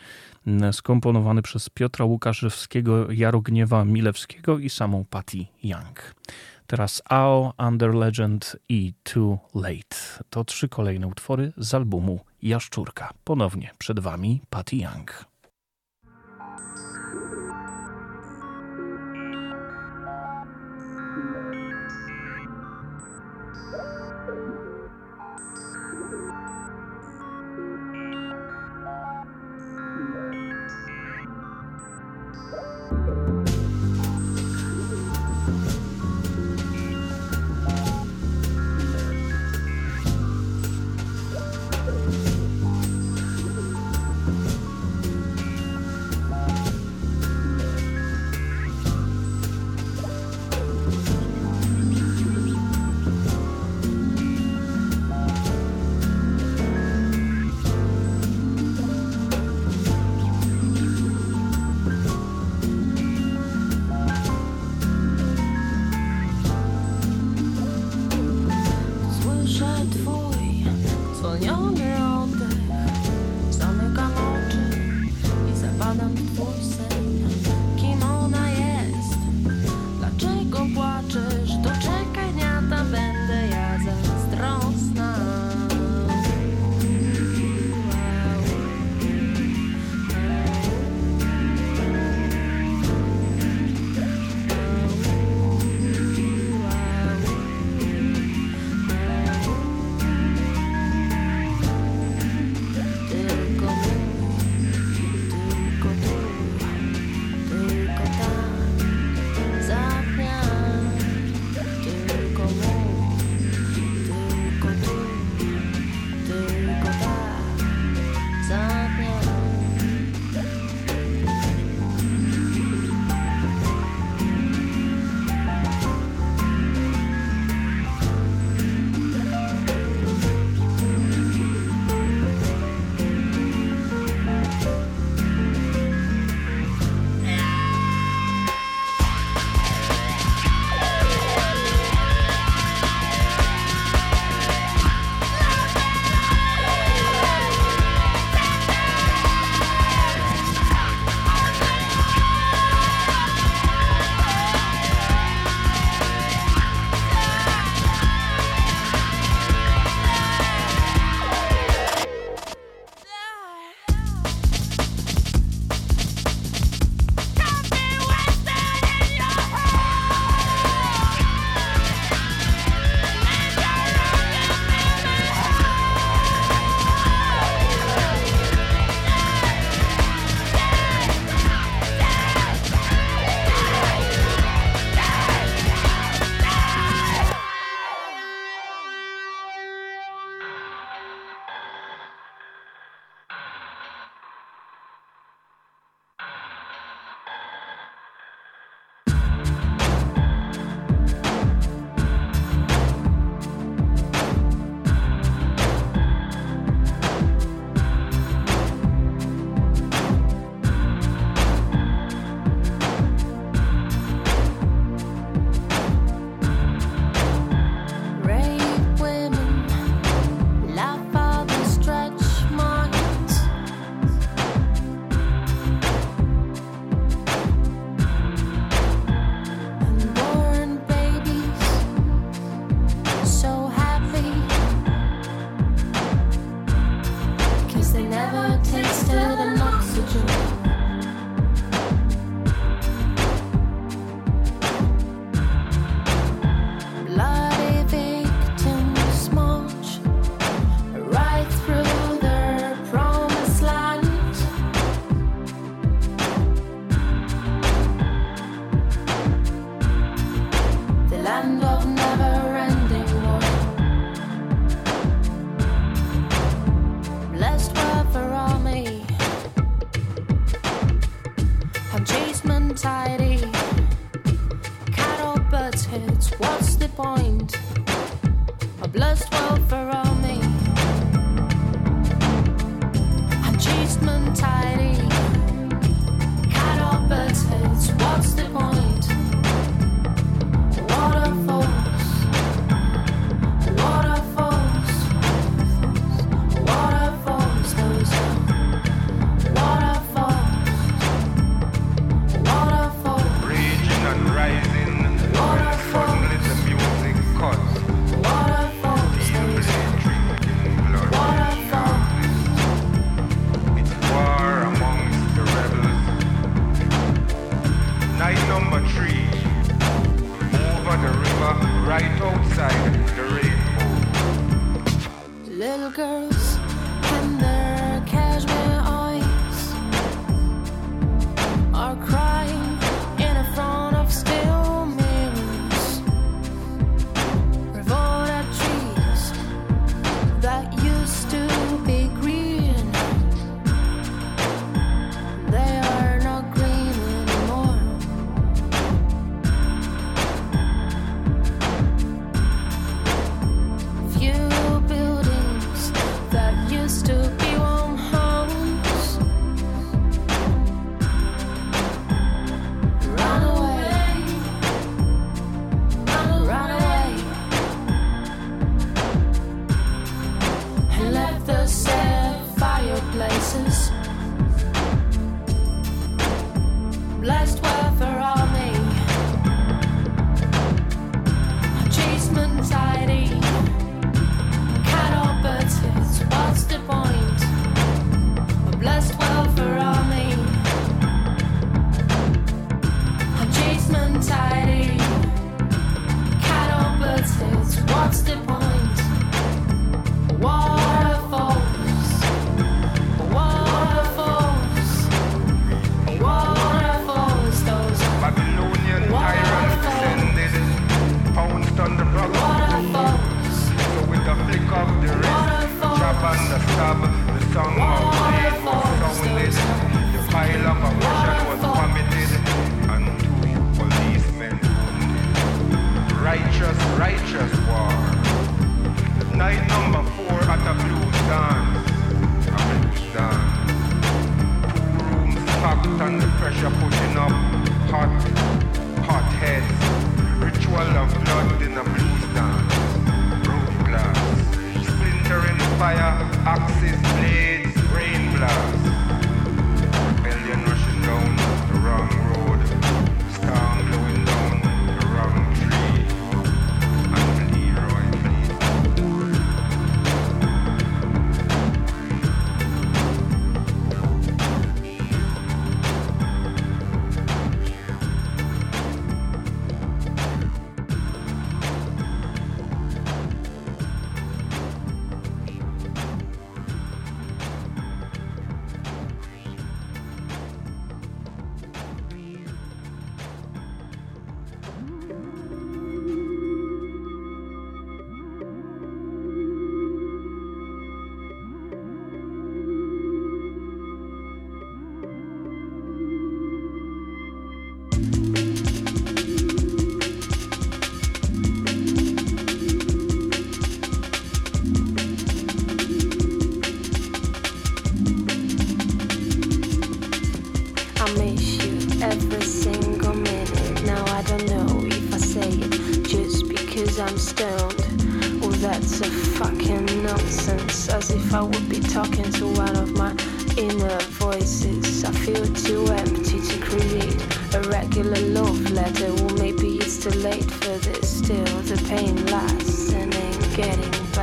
skomponowany 0.71 1.41
przez 1.41 1.69
Piotra 1.69 2.05
Łukaszewskiego, 2.05 3.11
Jarogniewa 3.11 3.85
Milewskiego 3.85 4.59
i 4.59 4.69
samą 4.69 5.05
Patty 5.09 5.45
Young. 5.63 6.15
Teraz 6.67 7.01
AO, 7.09 7.53
Under 7.67 7.95
Legend 7.95 8.55
i 8.69 8.93
Too 9.03 9.39
Late. 9.55 9.97
To 10.29 10.43
trzy 10.43 10.69
kolejne 10.69 11.07
utwory 11.07 11.53
z 11.57 11.73
albumu 11.73 12.19
Jaszczurka. 12.41 13.13
Ponownie 13.23 13.71
przed 13.77 13.99
Wami 13.99 14.41
Patty 14.49 14.75
Young. 14.75 15.25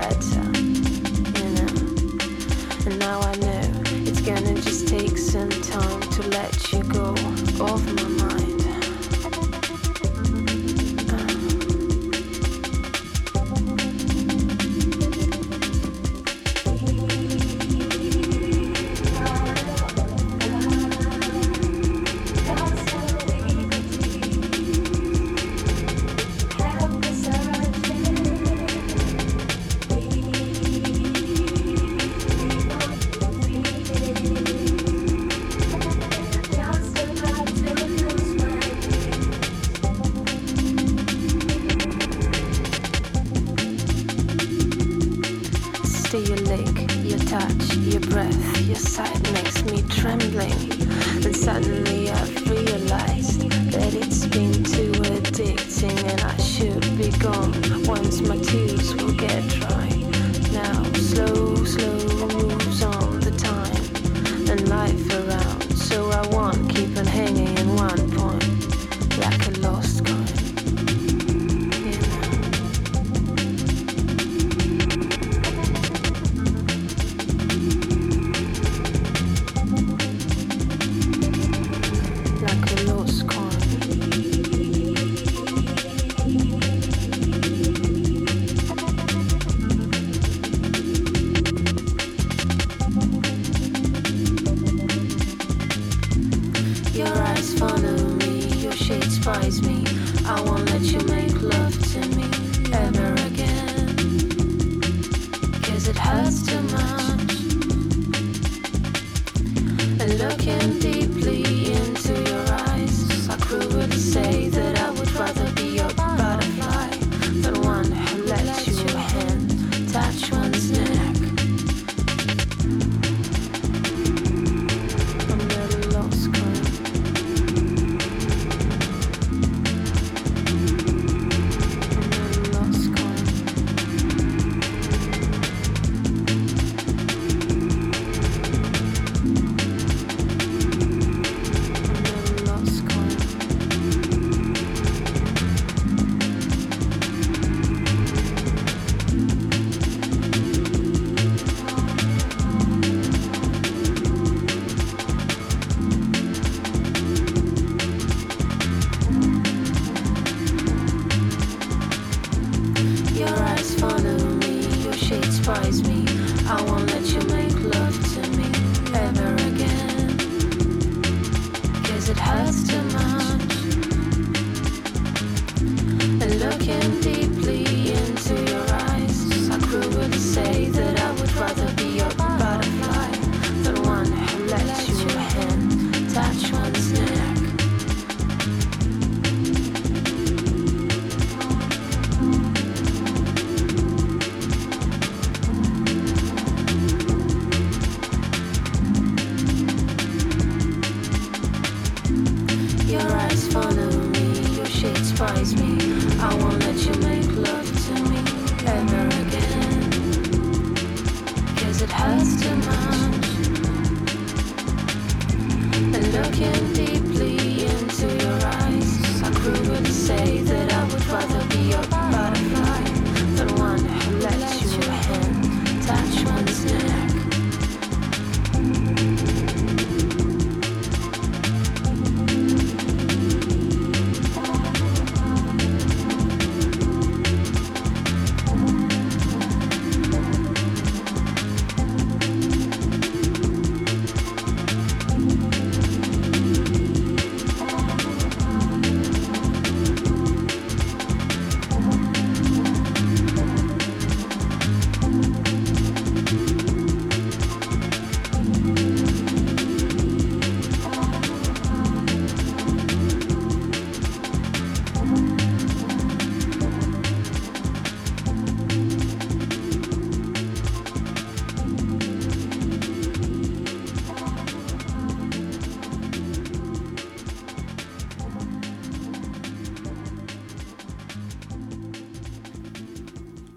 but 0.05 0.37
uh, 0.37 0.44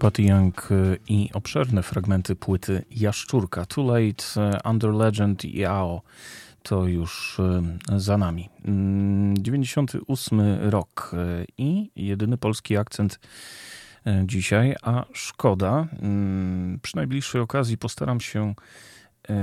Patty 0.08 0.22
Young 0.22 0.70
y, 0.70 0.98
i 1.08 1.30
obszerne 1.32 1.82
fragmenty 1.82 2.36
płyty 2.36 2.84
Jaszczurka. 2.90 3.66
Too 3.66 3.84
Late, 3.84 4.24
y, 4.56 4.70
Under 4.70 4.90
Legend 4.90 5.44
i 5.44 5.64
AO 5.64 6.02
to 6.62 6.86
już 6.86 7.38
y, 7.38 8.00
za 8.00 8.18
nami. 8.18 8.48
98 9.38 10.40
mm, 10.40 10.70
rok 10.70 11.12
i 11.58 11.90
jedyny 11.96 12.38
polski 12.38 12.76
akcent 12.76 13.20
dzisiaj, 14.24 14.76
a 14.82 15.04
szkoda. 15.12 15.86
Mm, 16.02 16.78
przy 16.82 16.96
najbliższej 16.96 17.40
okazji 17.40 17.78
postaram 17.78 18.20
się, 18.20 18.54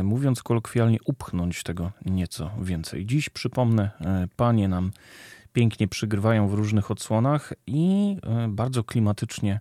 mówiąc 0.04 0.44
kolokwialnie, 0.44 0.98
upchnąć 1.06 1.64
tego 1.64 1.92
nieco 2.06 2.52
więcej. 2.62 3.06
Dziś 3.06 3.30
przypomnę, 3.30 3.92
panie 4.36 4.68
nam 4.68 4.92
pięknie 5.54 5.88
przygrywają 5.88 6.48
w 6.48 6.54
różnych 6.54 6.92
odsłonach 6.92 7.54
i 7.68 8.18
bardzo 8.50 8.84
klimatycznie 8.84 9.60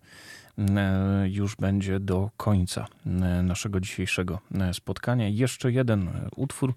już 1.24 1.56
będzie 1.56 2.01
do 2.01 2.31
końca 2.36 2.86
e, 3.06 3.10
naszego 3.43 3.81
dzisiejszego 3.81 4.40
e, 4.55 4.74
spotkania. 4.74 5.28
Jeszcze 5.28 5.72
jeden 5.72 6.10
utwór. 6.36 6.74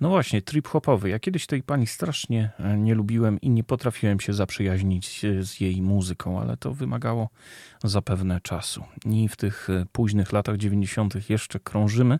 No 0.00 0.08
właśnie, 0.08 0.42
trip-hopowy. 0.42 1.08
Ja 1.08 1.18
kiedyś 1.18 1.46
tej 1.46 1.62
pani 1.62 1.86
strasznie 1.86 2.50
nie 2.76 2.94
lubiłem 2.94 3.40
i 3.40 3.50
nie 3.50 3.64
potrafiłem 3.64 4.20
się 4.20 4.32
zaprzyjaźnić 4.32 5.22
z 5.40 5.60
jej 5.60 5.82
muzyką, 5.82 6.40
ale 6.40 6.56
to 6.56 6.74
wymagało 6.74 7.28
zapewne 7.84 8.40
czasu. 8.40 8.84
I 9.06 9.28
w 9.28 9.36
tych 9.36 9.68
późnych 9.92 10.32
latach 10.32 10.56
90. 10.56 11.30
jeszcze 11.30 11.60
krążymy, 11.60 12.18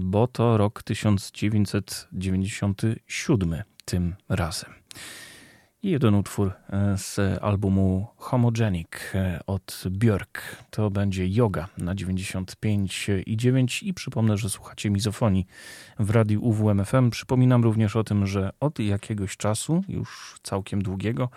bo 0.00 0.26
to 0.26 0.56
rok 0.56 0.82
1997 0.82 3.62
tym 3.84 4.14
razem. 4.28 4.70
I 5.84 5.90
jeden 5.90 6.14
utwór 6.14 6.52
e, 6.70 6.98
z 6.98 7.42
albumu 7.42 8.06
Homogenic 8.16 8.88
e, 9.14 9.40
od 9.46 9.84
Björk. 9.90 10.40
To 10.70 10.90
będzie 10.90 11.28
Yoga 11.28 11.68
na 11.78 11.94
95 11.94 13.10
i 13.26 13.36
9 13.36 13.82
i 13.82 13.94
przypomnę, 13.94 14.36
że 14.36 14.50
słuchacie 14.50 14.90
mizofonii 14.90 15.46
w 15.98 16.10
radiu 16.10 16.44
UWMFM. 16.44 17.10
Przypominam 17.10 17.64
również 17.64 17.96
o 17.96 18.04
tym, 18.04 18.26
że 18.26 18.52
od 18.60 18.78
jakiegoś 18.78 19.36
czasu, 19.36 19.84
już 19.88 20.34
całkiem 20.42 20.82
długiego, 20.82 21.28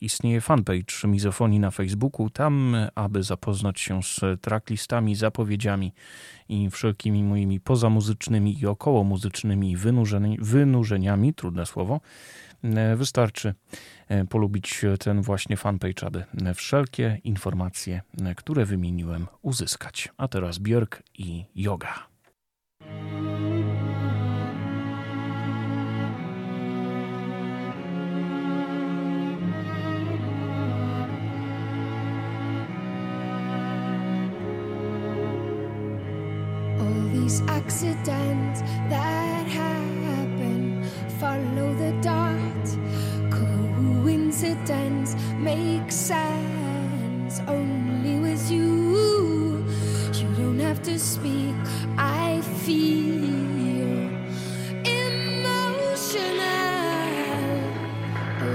istnieje 0.00 0.40
fanpage 0.40 1.08
mizofonii 1.08 1.60
na 1.60 1.70
Facebooku. 1.70 2.30
Tam, 2.30 2.76
aby 2.94 3.22
zapoznać 3.22 3.80
się 3.80 4.02
z 4.02 4.20
tracklistami, 4.40 5.14
zapowiedziami 5.14 5.92
i 6.48 6.70
wszelkimi 6.70 7.24
moimi 7.24 7.60
pozamuzycznymi 7.60 8.60
i 8.60 8.66
okołomuzycznymi 8.66 9.76
wynurzeni, 9.76 10.38
wynurzeniami, 10.40 11.34
trudne 11.34 11.66
słowo, 11.66 12.00
wystarczy 12.96 13.54
e, 14.08 14.24
polubić 14.24 14.84
ten 15.00 15.22
właśnie 15.22 15.56
fanpage, 15.56 16.06
aby 16.06 16.24
wszelkie 16.54 17.20
informacje, 17.24 18.02
e, 18.24 18.34
które 18.34 18.64
wymieniłem, 18.64 19.26
uzyskać. 19.42 20.08
A 20.16 20.28
teraz 20.28 20.58
Björk 20.58 21.02
i 21.14 21.44
yoga. 21.54 21.94
These 37.24 37.42
accidents 37.48 38.60
that 38.90 39.46
happen 39.48 40.84
follow 41.18 41.74
the 41.78 41.92
dark 42.02 42.43
coincidence 44.44 45.16
makes 45.38 45.94
sense 45.94 47.40
only 47.48 48.18
with 48.18 48.50
you. 48.50 49.64
You 50.12 50.28
don't 50.36 50.58
have 50.58 50.82
to 50.82 50.98
speak, 50.98 51.54
I 51.96 52.42
feel 52.42 54.10
emotional 54.84 55.64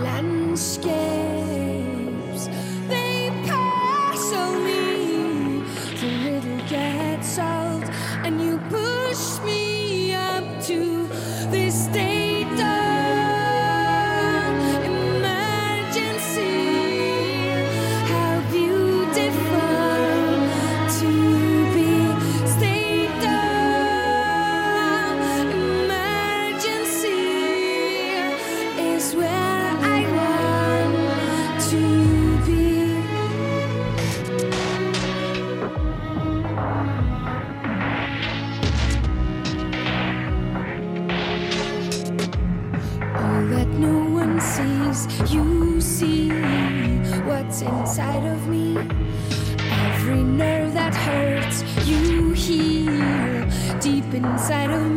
landscape. 0.03 1.08
inside 47.61 48.25
of 48.25 48.47
me. 48.47 48.77
Every 48.77 50.23
nerve 50.23 50.73
that 50.73 50.95
hurts, 50.95 51.63
you 51.87 52.31
heal 52.31 53.79
deep 53.79 54.13
inside 54.13 54.71
of 54.71 54.81
me. 54.83 54.88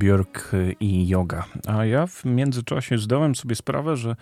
Björk 0.00 0.52
i 0.80 1.08
yoga. 1.08 1.44
A 1.66 1.84
ja 1.84 2.06
w 2.06 2.24
międzyczasie 2.24 2.98
zdałem 2.98 3.34
sobie 3.34 3.54
sprawę, 3.54 3.96
że 3.96 4.16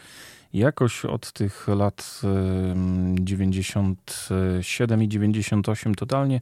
jakoś 0.53 1.05
od 1.05 1.33
tych 1.33 1.69
lat 1.69 2.21
97 3.15 5.03
i 5.03 5.09
98 5.09 5.95
totalnie 5.95 6.41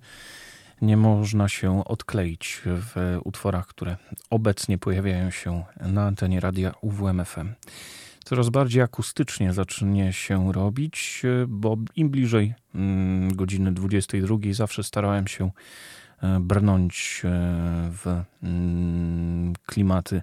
nie 0.83 0.97
można 0.97 1.49
się 1.49 1.85
odkleić 1.85 2.63
w 2.65 3.19
utworach, 3.25 3.67
które 3.67 3.97
obecnie 4.31 4.79
pojawiają 4.79 5.31
się 5.31 5.65
na 5.81 6.07
antenie 6.07 6.41
radia 6.41 6.75
UWMFM. 6.81 7.49
Coraz 8.25 8.49
bardziej 8.49 8.83
akustycznie 8.83 9.53
zacznie 9.53 10.13
się 10.13 10.53
robić, 10.53 11.23
bo 11.49 11.77
im 11.97 12.11
bliżej 12.11 12.55
mm, 12.75 13.37
godziny 13.37 13.73
22 13.73 14.37
zawsze 14.53 14.85
starałem 14.85 15.27
się 15.27 15.51
brnąć 16.41 17.23
e, 17.25 17.29
w 17.91 18.23
mm, 18.43 19.53
klimaty 19.67 20.23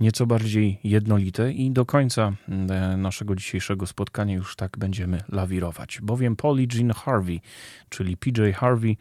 nieco 0.00 0.26
bardziej 0.26 0.78
jednolite 0.84 1.52
i 1.52 1.70
do 1.70 1.86
końca 1.86 2.32
e, 2.48 2.52
naszego 2.96 3.34
dzisiejszego 3.34 3.86
spotkania 3.86 4.34
już 4.34 4.56
tak 4.56 4.78
będziemy 4.78 5.20
lawirować, 5.28 5.98
bowiem 6.02 6.36
Polly 6.36 6.66
Jean 6.74 6.90
Harvey, 6.90 7.40
czyli 7.88 8.16
PJ 8.16 8.40
Harvey 8.54 8.96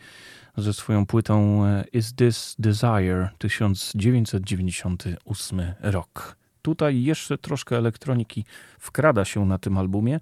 ze 0.57 0.73
swoją 0.73 1.05
płytą 1.05 1.63
Is 1.93 2.15
This 2.15 2.55
Desire 2.59 3.29
1998 3.37 5.61
rok. 5.81 6.37
Tutaj 6.61 7.03
jeszcze 7.03 7.37
troszkę 7.37 7.77
elektroniki 7.77 8.45
wkrada 8.79 9.25
się 9.25 9.45
na 9.45 9.57
tym 9.57 9.77
albumie, 9.77 10.19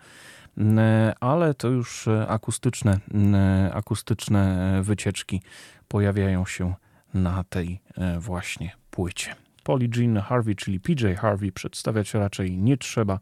ale 1.19 1.53
to 1.53 1.67
już 1.67 2.07
akustyczne, 2.27 2.99
akustyczne 3.73 4.79
wycieczki 4.83 5.41
pojawiają 5.87 6.45
się 6.45 6.73
na 7.13 7.43
tej 7.43 7.81
właśnie 8.19 8.71
płycie. 8.91 9.35
Polly 9.63 9.89
Jean 9.95 10.17
Harvey, 10.17 10.55
czyli 10.55 10.79
PJ 10.79 11.13
Harvey, 11.17 11.51
przedstawiać 11.51 12.13
raczej 12.13 12.57
nie 12.57 12.77
trzeba, 12.77 13.19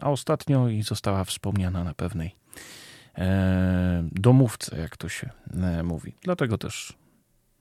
a 0.00 0.10
ostatnio 0.10 0.68
i 0.68 0.82
została 0.82 1.24
wspomniana 1.24 1.84
na 1.84 1.94
pewnej 1.94 2.36
domówce, 4.02 4.78
jak 4.78 4.96
to 4.96 5.08
się 5.08 5.30
mówi. 5.82 6.14
Dlatego 6.22 6.58
też 6.58 7.00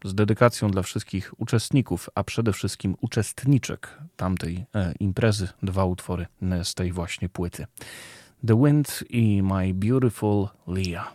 z 0.04 0.16
dedykacją 0.16 0.72
dla 0.72 0.82
wszystkich 0.82 1.34
uczestników, 1.38 2.10
a 2.16 2.24
przede 2.24 2.54
wszystkim 2.54 2.96
uczestniczek 3.02 3.98
tamtej 4.16 4.66
e, 4.76 4.94
imprezy, 5.00 5.48
dwa 5.64 5.86
utwory 5.86 6.26
e, 6.42 6.66
z 6.66 6.74
tej 6.74 6.92
właśnie 6.92 7.30
płyty. 7.30 7.66
The 8.42 8.56
Wind 8.56 9.04
i 9.14 9.42
My 9.42 9.74
Beautiful 9.74 10.54
Leah. 10.66 11.12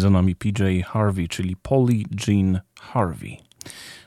Za 0.00 0.10
nami 0.10 0.36
PJ 0.36 0.62
Harvey, 0.86 1.28
czyli 1.28 1.56
Polly 1.56 2.02
Jean 2.26 2.60
Harvey. 2.80 3.36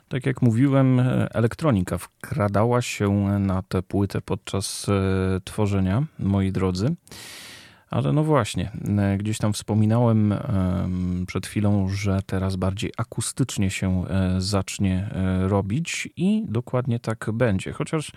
Tak 0.07 0.25
jak 0.25 0.41
mówiłem, 0.41 1.01
elektronika 1.31 1.97
wkradała 1.97 2.81
się 2.81 3.11
na 3.39 3.61
tę 3.61 3.81
płytę 3.81 4.21
podczas 4.21 4.89
e, 4.89 5.39
tworzenia, 5.43 6.03
moi 6.19 6.51
drodzy. 6.51 6.95
Ale 7.89 8.13
no 8.13 8.23
właśnie, 8.23 8.71
e, 8.97 9.17
gdzieś 9.17 9.37
tam 9.37 9.53
wspominałem 9.53 10.33
przed 11.27 11.47
chwilą, 11.47 11.89
że 11.89 12.19
teraz 12.25 12.55
bardziej 12.55 12.91
akustycznie 12.97 13.69
się 13.69 14.07
e, 14.07 14.41
zacznie 14.41 15.09
robić 15.41 16.09
i 16.17 16.45
dokładnie 16.47 16.99
tak 16.99 17.29
będzie. 17.33 17.71
Chociaż 17.71 18.11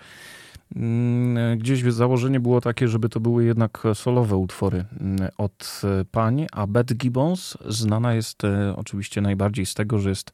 gdzieś 1.57 1.83
założenie 1.93 2.39
było 2.39 2.61
takie, 2.61 2.87
żeby 2.87 3.09
to 3.09 3.19
były 3.19 3.45
jednak 3.45 3.83
solowe 3.93 4.35
utwory 4.35 4.85
mm, 4.99 5.29
od 5.37 5.81
e, 5.83 6.05
pań, 6.05 6.45
a 6.51 6.67
Beth 6.67 6.93
Gibbons 6.93 7.57
znana 7.65 8.13
jest 8.13 8.43
e, 8.43 8.75
oczywiście 8.75 9.21
najbardziej 9.21 9.65
z 9.65 9.73
tego, 9.73 9.99
że 9.99 10.09
jest 10.09 10.31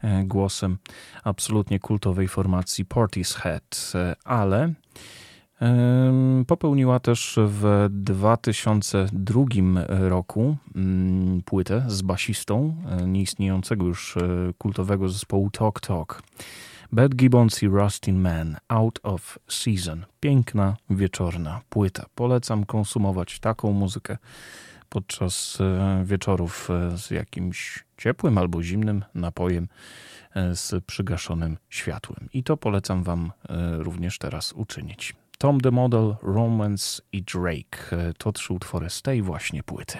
e, 0.00 0.24
głosem 0.24 0.78
absolutnie 1.24 1.80
kultowej 1.80 2.28
formacji 2.28 2.84
Portishead, 2.84 3.92
ale 4.24 4.72
popełniła 6.46 7.00
też 7.00 7.38
w 7.46 7.86
2002 7.90 9.44
roku 9.88 10.56
mm, 10.74 11.42
płytę 11.42 11.84
z 11.88 12.02
basistą 12.02 12.76
nieistniejącego 13.06 13.86
już 13.86 14.18
kultowego 14.58 15.08
zespołu 15.08 15.50
Talk 15.50 15.80
Talk. 15.80 16.22
Bad 16.92 17.14
Gibbons 17.14 17.62
i 17.62 17.68
Rustin 17.68 18.20
Man, 18.20 18.56
Out 18.68 19.00
of 19.02 19.38
Season. 19.48 20.06
Piękna, 20.20 20.76
wieczorna 20.90 21.60
płyta. 21.68 22.06
Polecam 22.14 22.66
konsumować 22.66 23.40
taką 23.40 23.72
muzykę 23.72 24.16
podczas 24.88 25.58
e, 25.60 26.04
wieczorów 26.04 26.68
e, 26.70 26.98
z 26.98 27.10
jakimś 27.10 27.84
ciepłym 27.96 28.38
albo 28.38 28.62
zimnym 28.62 29.04
napojem 29.14 29.68
e, 30.34 30.56
z 30.56 30.84
przygaszonym 30.84 31.56
światłem. 31.70 32.28
I 32.32 32.42
to 32.42 32.56
polecam 32.56 33.02
Wam 33.02 33.32
również 33.78 34.18
teraz 34.18 34.52
uczynić. 34.52 35.14
Tom 35.38 35.60
the 35.60 35.70
Model, 35.70 36.16
Romance 36.22 37.02
i 37.12 37.22
Drake 37.22 37.96
to 38.18 38.32
trzy 38.32 38.52
utwory 38.52 38.90
z 38.90 39.02
tej 39.02 39.22
właśnie 39.22 39.62
płyty. 39.62 39.98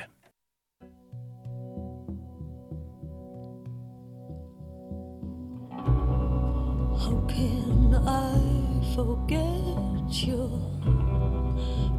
How 6.98 7.23
can 7.28 7.94
I 7.94 8.40
forget 8.94 10.27
your 10.27 10.51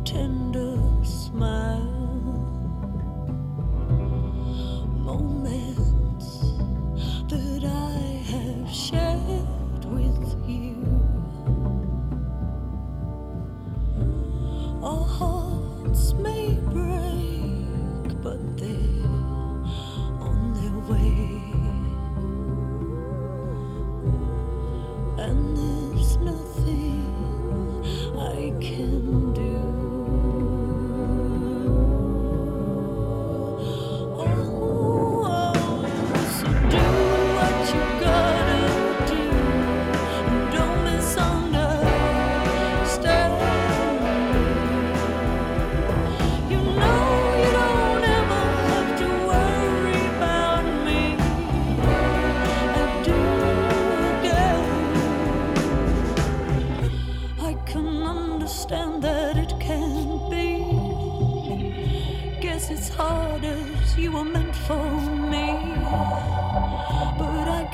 tender 0.03 0.79
smile? 1.03 1.83
Moments 5.05 6.41
that 7.29 7.63
I 7.63 7.99
have 8.31 8.69
shared 8.73 9.85
with 9.85 10.35
you. 10.47 10.75
Our 14.81 15.05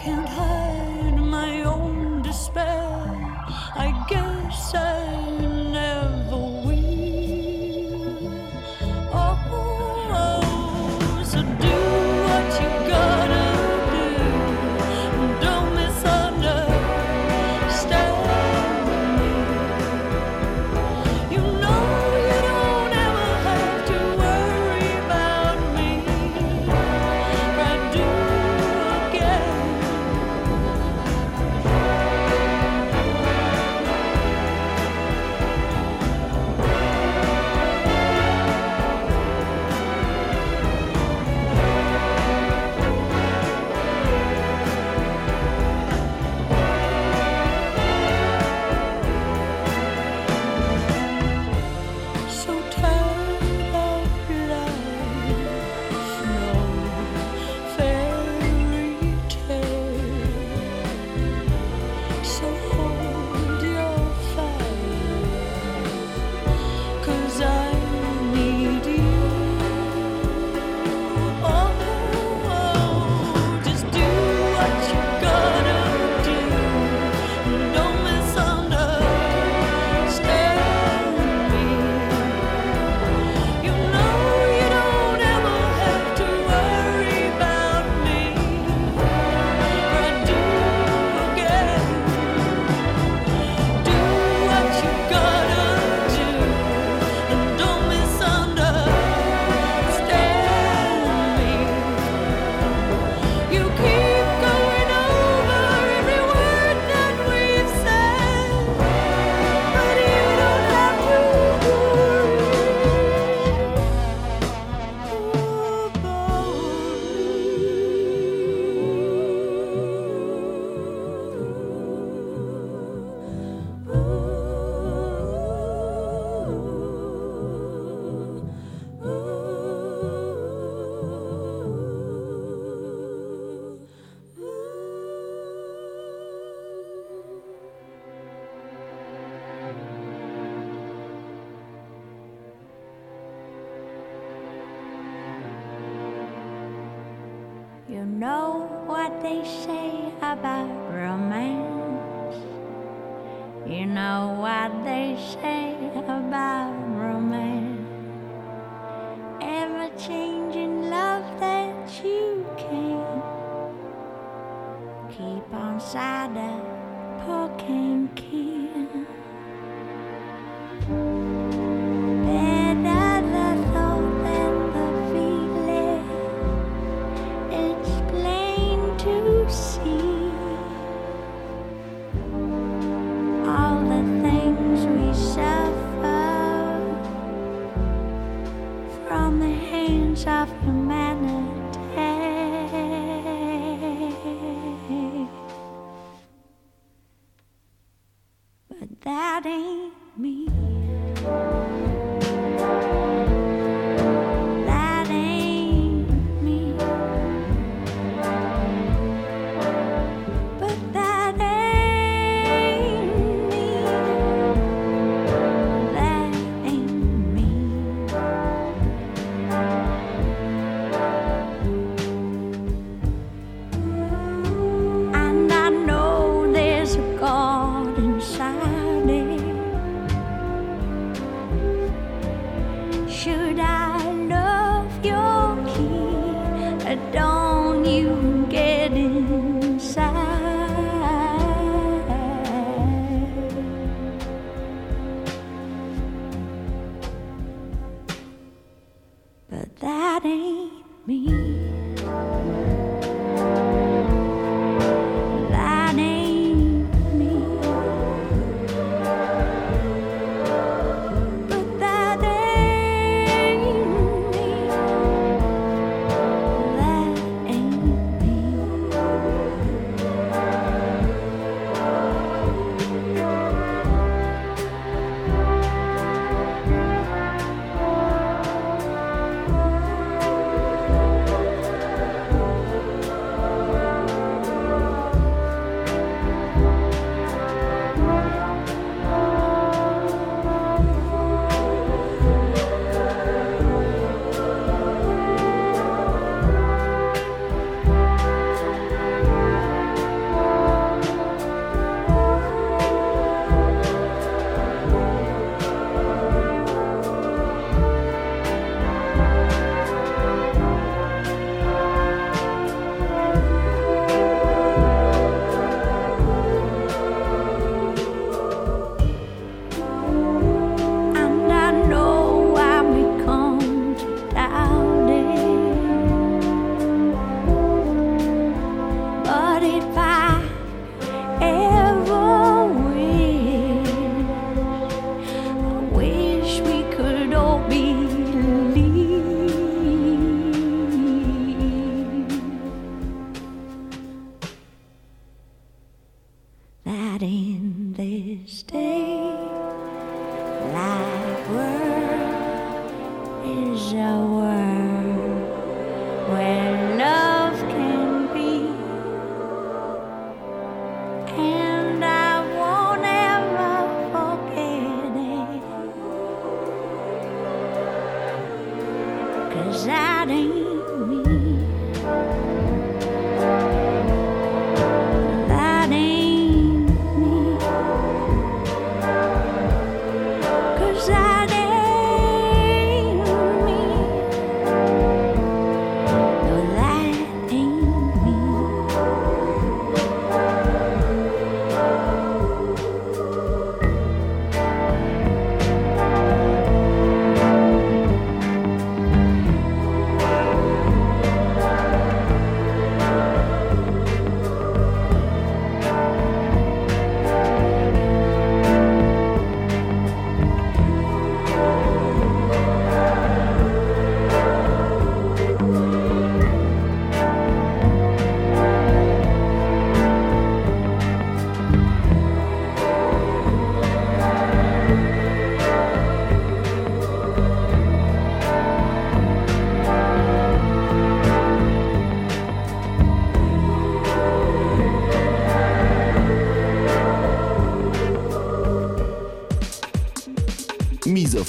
can't 0.04 0.28
hide 0.28 0.53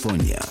Mizofonia. 0.05 0.44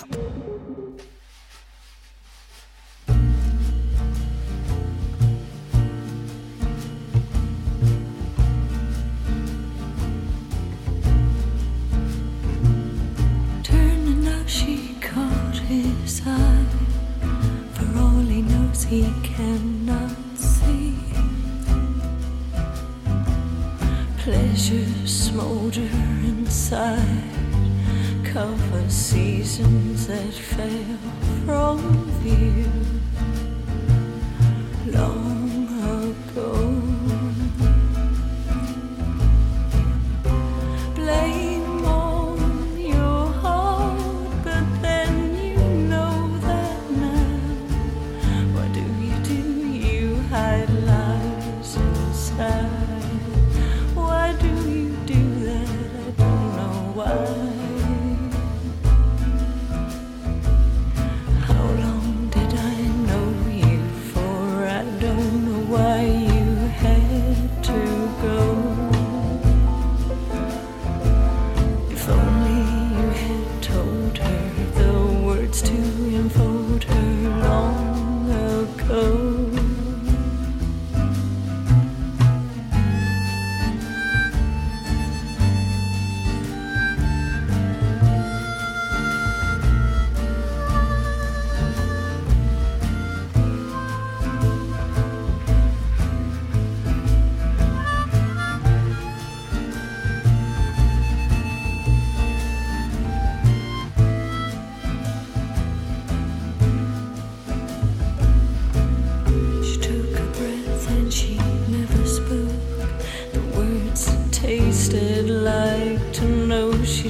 listen 29.58 29.93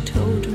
told 0.05 0.47
me. 0.48 0.53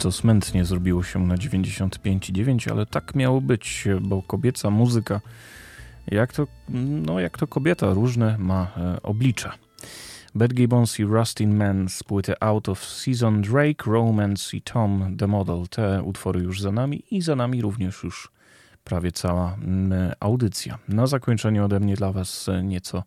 Nieco 0.00 0.12
smętnie 0.12 0.64
zrobiło 0.64 1.02
się 1.02 1.26
na 1.26 1.34
95,9, 1.34 2.70
ale 2.70 2.86
tak 2.86 3.14
miało 3.14 3.40
być, 3.40 3.84
bo 4.00 4.22
kobieca 4.22 4.70
muzyka, 4.70 5.20
jak 6.06 6.32
to, 6.32 6.46
no 7.04 7.20
jak 7.20 7.38
to 7.38 7.46
kobieta, 7.46 7.94
różne 7.94 8.38
ma 8.38 8.72
e, 8.76 9.02
oblicza. 9.02 9.54
Bad 10.34 10.54
Gibbons 10.54 11.00
i 11.00 11.04
Rustin 11.04 11.56
Man 11.56 11.88
z 11.88 12.02
płyty 12.02 12.34
Out 12.40 12.68
of 12.68 12.84
Season, 12.84 13.42
Drake, 13.42 13.84
Romance 13.86 14.56
i 14.56 14.62
Tom 14.62 15.16
the 15.18 15.26
Model. 15.26 15.68
Te 15.68 16.02
utwory 16.02 16.40
już 16.40 16.60
za 16.60 16.72
nami 16.72 17.02
i 17.10 17.22
za 17.22 17.36
nami 17.36 17.62
również 17.62 18.02
już 18.02 18.32
prawie 18.84 19.12
cała 19.12 19.56
audycja. 20.20 20.78
Na 20.88 21.06
zakończenie 21.06 21.64
ode 21.64 21.80
mnie 21.80 21.96
dla 21.96 22.12
Was 22.12 22.48
e, 22.48 22.62
nieco 22.62 23.02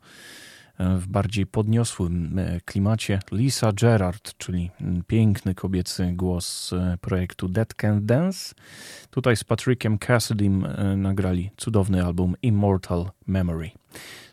w 0.79 1.07
bardziej 1.07 1.45
podniosłym 1.45 2.39
e, 2.39 2.61
klimacie 2.65 3.19
Lisa 3.31 3.71
Gerard, 3.73 4.37
czyli 4.37 4.71
piękny 5.07 5.55
kobiecy 5.55 6.11
głos 6.13 6.73
e, 6.73 6.97
projektu 7.01 7.47
Dead 7.47 7.73
Can 7.73 8.05
Dance. 8.05 8.55
Tutaj 9.09 9.37
z 9.37 9.43
Patrickiem 9.43 9.97
Cassidym 9.97 10.65
e, 10.65 10.97
nagrali 10.97 11.51
cudowny 11.57 12.05
album 12.05 12.35
Immortal 12.41 13.11
Memory. 13.27 13.71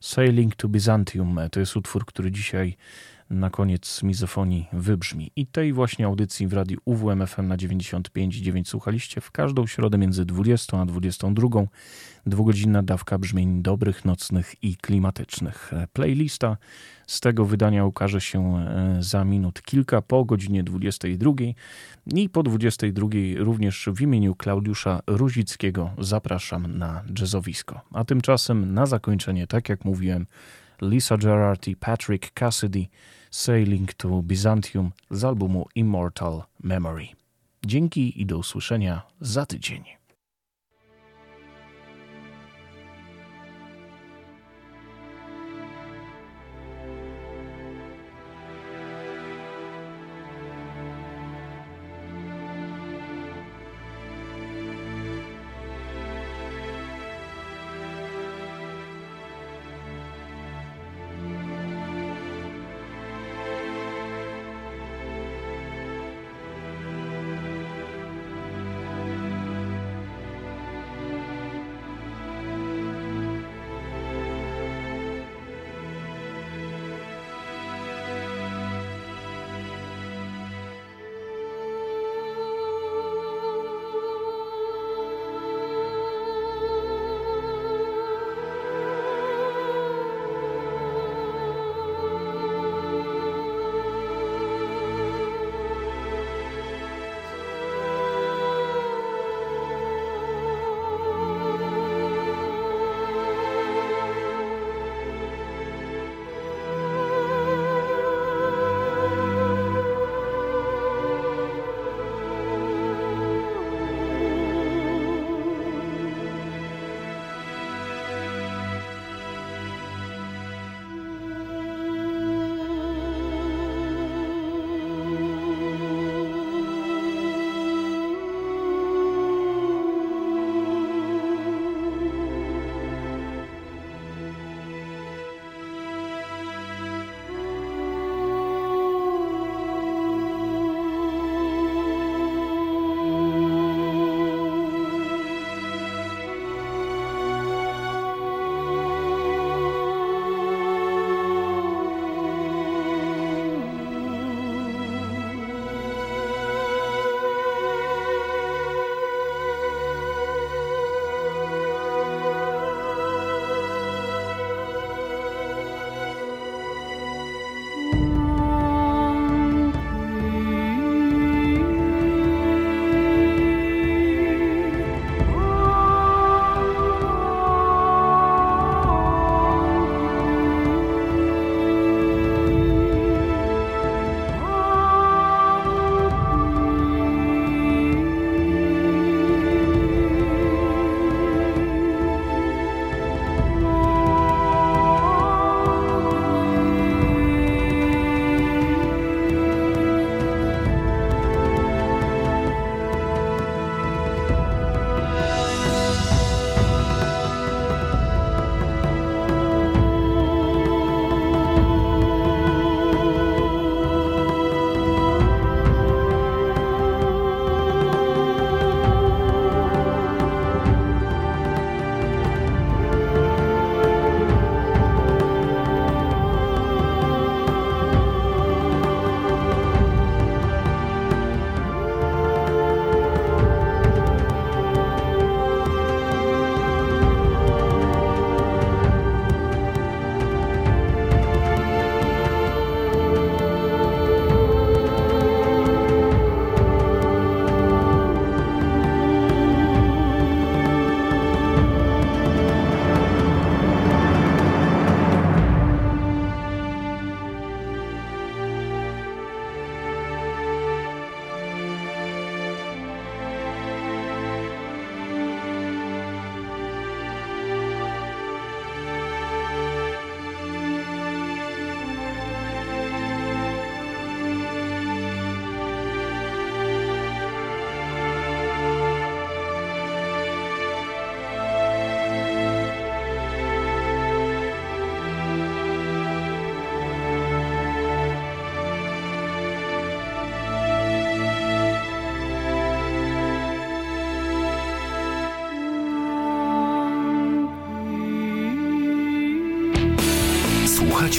Sailing 0.00 0.56
to 0.56 0.68
Byzantium 0.68 1.38
to 1.52 1.60
jest 1.60 1.76
utwór, 1.76 2.06
który 2.06 2.30
dzisiaj 2.30 2.76
na 3.30 3.50
koniec 3.50 4.02
mizofonii 4.02 4.68
wybrzmi. 4.72 5.30
I 5.36 5.46
tej 5.46 5.72
właśnie 5.72 6.06
audycji 6.06 6.46
w 6.46 6.52
radiu 6.52 6.78
UWMFM 6.84 7.48
na 7.48 7.56
95,9 7.56 8.64
słuchaliście 8.64 9.20
w 9.20 9.30
każdą 9.30 9.66
środę 9.66 9.98
między 9.98 10.24
20 10.24 10.80
a 10.80 10.86
22. 10.86 11.48
Dwugodzinna 12.26 12.82
dawka 12.82 13.18
brzmień 13.18 13.62
dobrych, 13.62 14.05
nocnych 14.05 14.64
i 14.64 14.76
klimatycznych. 14.76 15.72
E, 15.72 15.86
Playlista 15.92 16.56
z 17.06 17.20
tego 17.20 17.44
wydania 17.44 17.84
ukaże 17.84 18.20
się 18.20 18.56
e, 18.56 18.97
za 19.01 19.24
minut 19.24 19.62
kilka 19.62 20.02
po 20.02 20.24
godzinie 20.24 20.62
22 20.62 21.32
i 22.14 22.28
po 22.28 22.42
22 22.42 23.09
również 23.36 23.88
w 23.92 24.01
imieniu 24.01 24.34
Klaudiusza 24.34 25.01
Ruzickiego 25.06 25.90
zapraszam 25.98 26.78
na 26.78 27.02
jazzowisko. 27.18 27.80
A 27.92 28.05
tymczasem 28.05 28.74
na 28.74 28.86
zakończenie, 28.86 29.47
tak 29.47 29.68
jak 29.68 29.84
mówiłem, 29.84 30.26
Lisa 30.82 31.16
Gerard 31.16 31.68
i 31.68 31.76
Patrick 31.76 32.30
Cassidy 32.40 32.86
Sailing 33.30 33.94
to 33.94 34.22
Byzantium 34.22 34.92
z 35.10 35.24
albumu 35.24 35.68
Immortal 35.74 36.42
Memory. 36.62 37.06
Dzięki 37.66 38.20
i 38.22 38.26
do 38.26 38.38
usłyszenia 38.38 39.02
za 39.20 39.47
tydzień. 39.47 39.99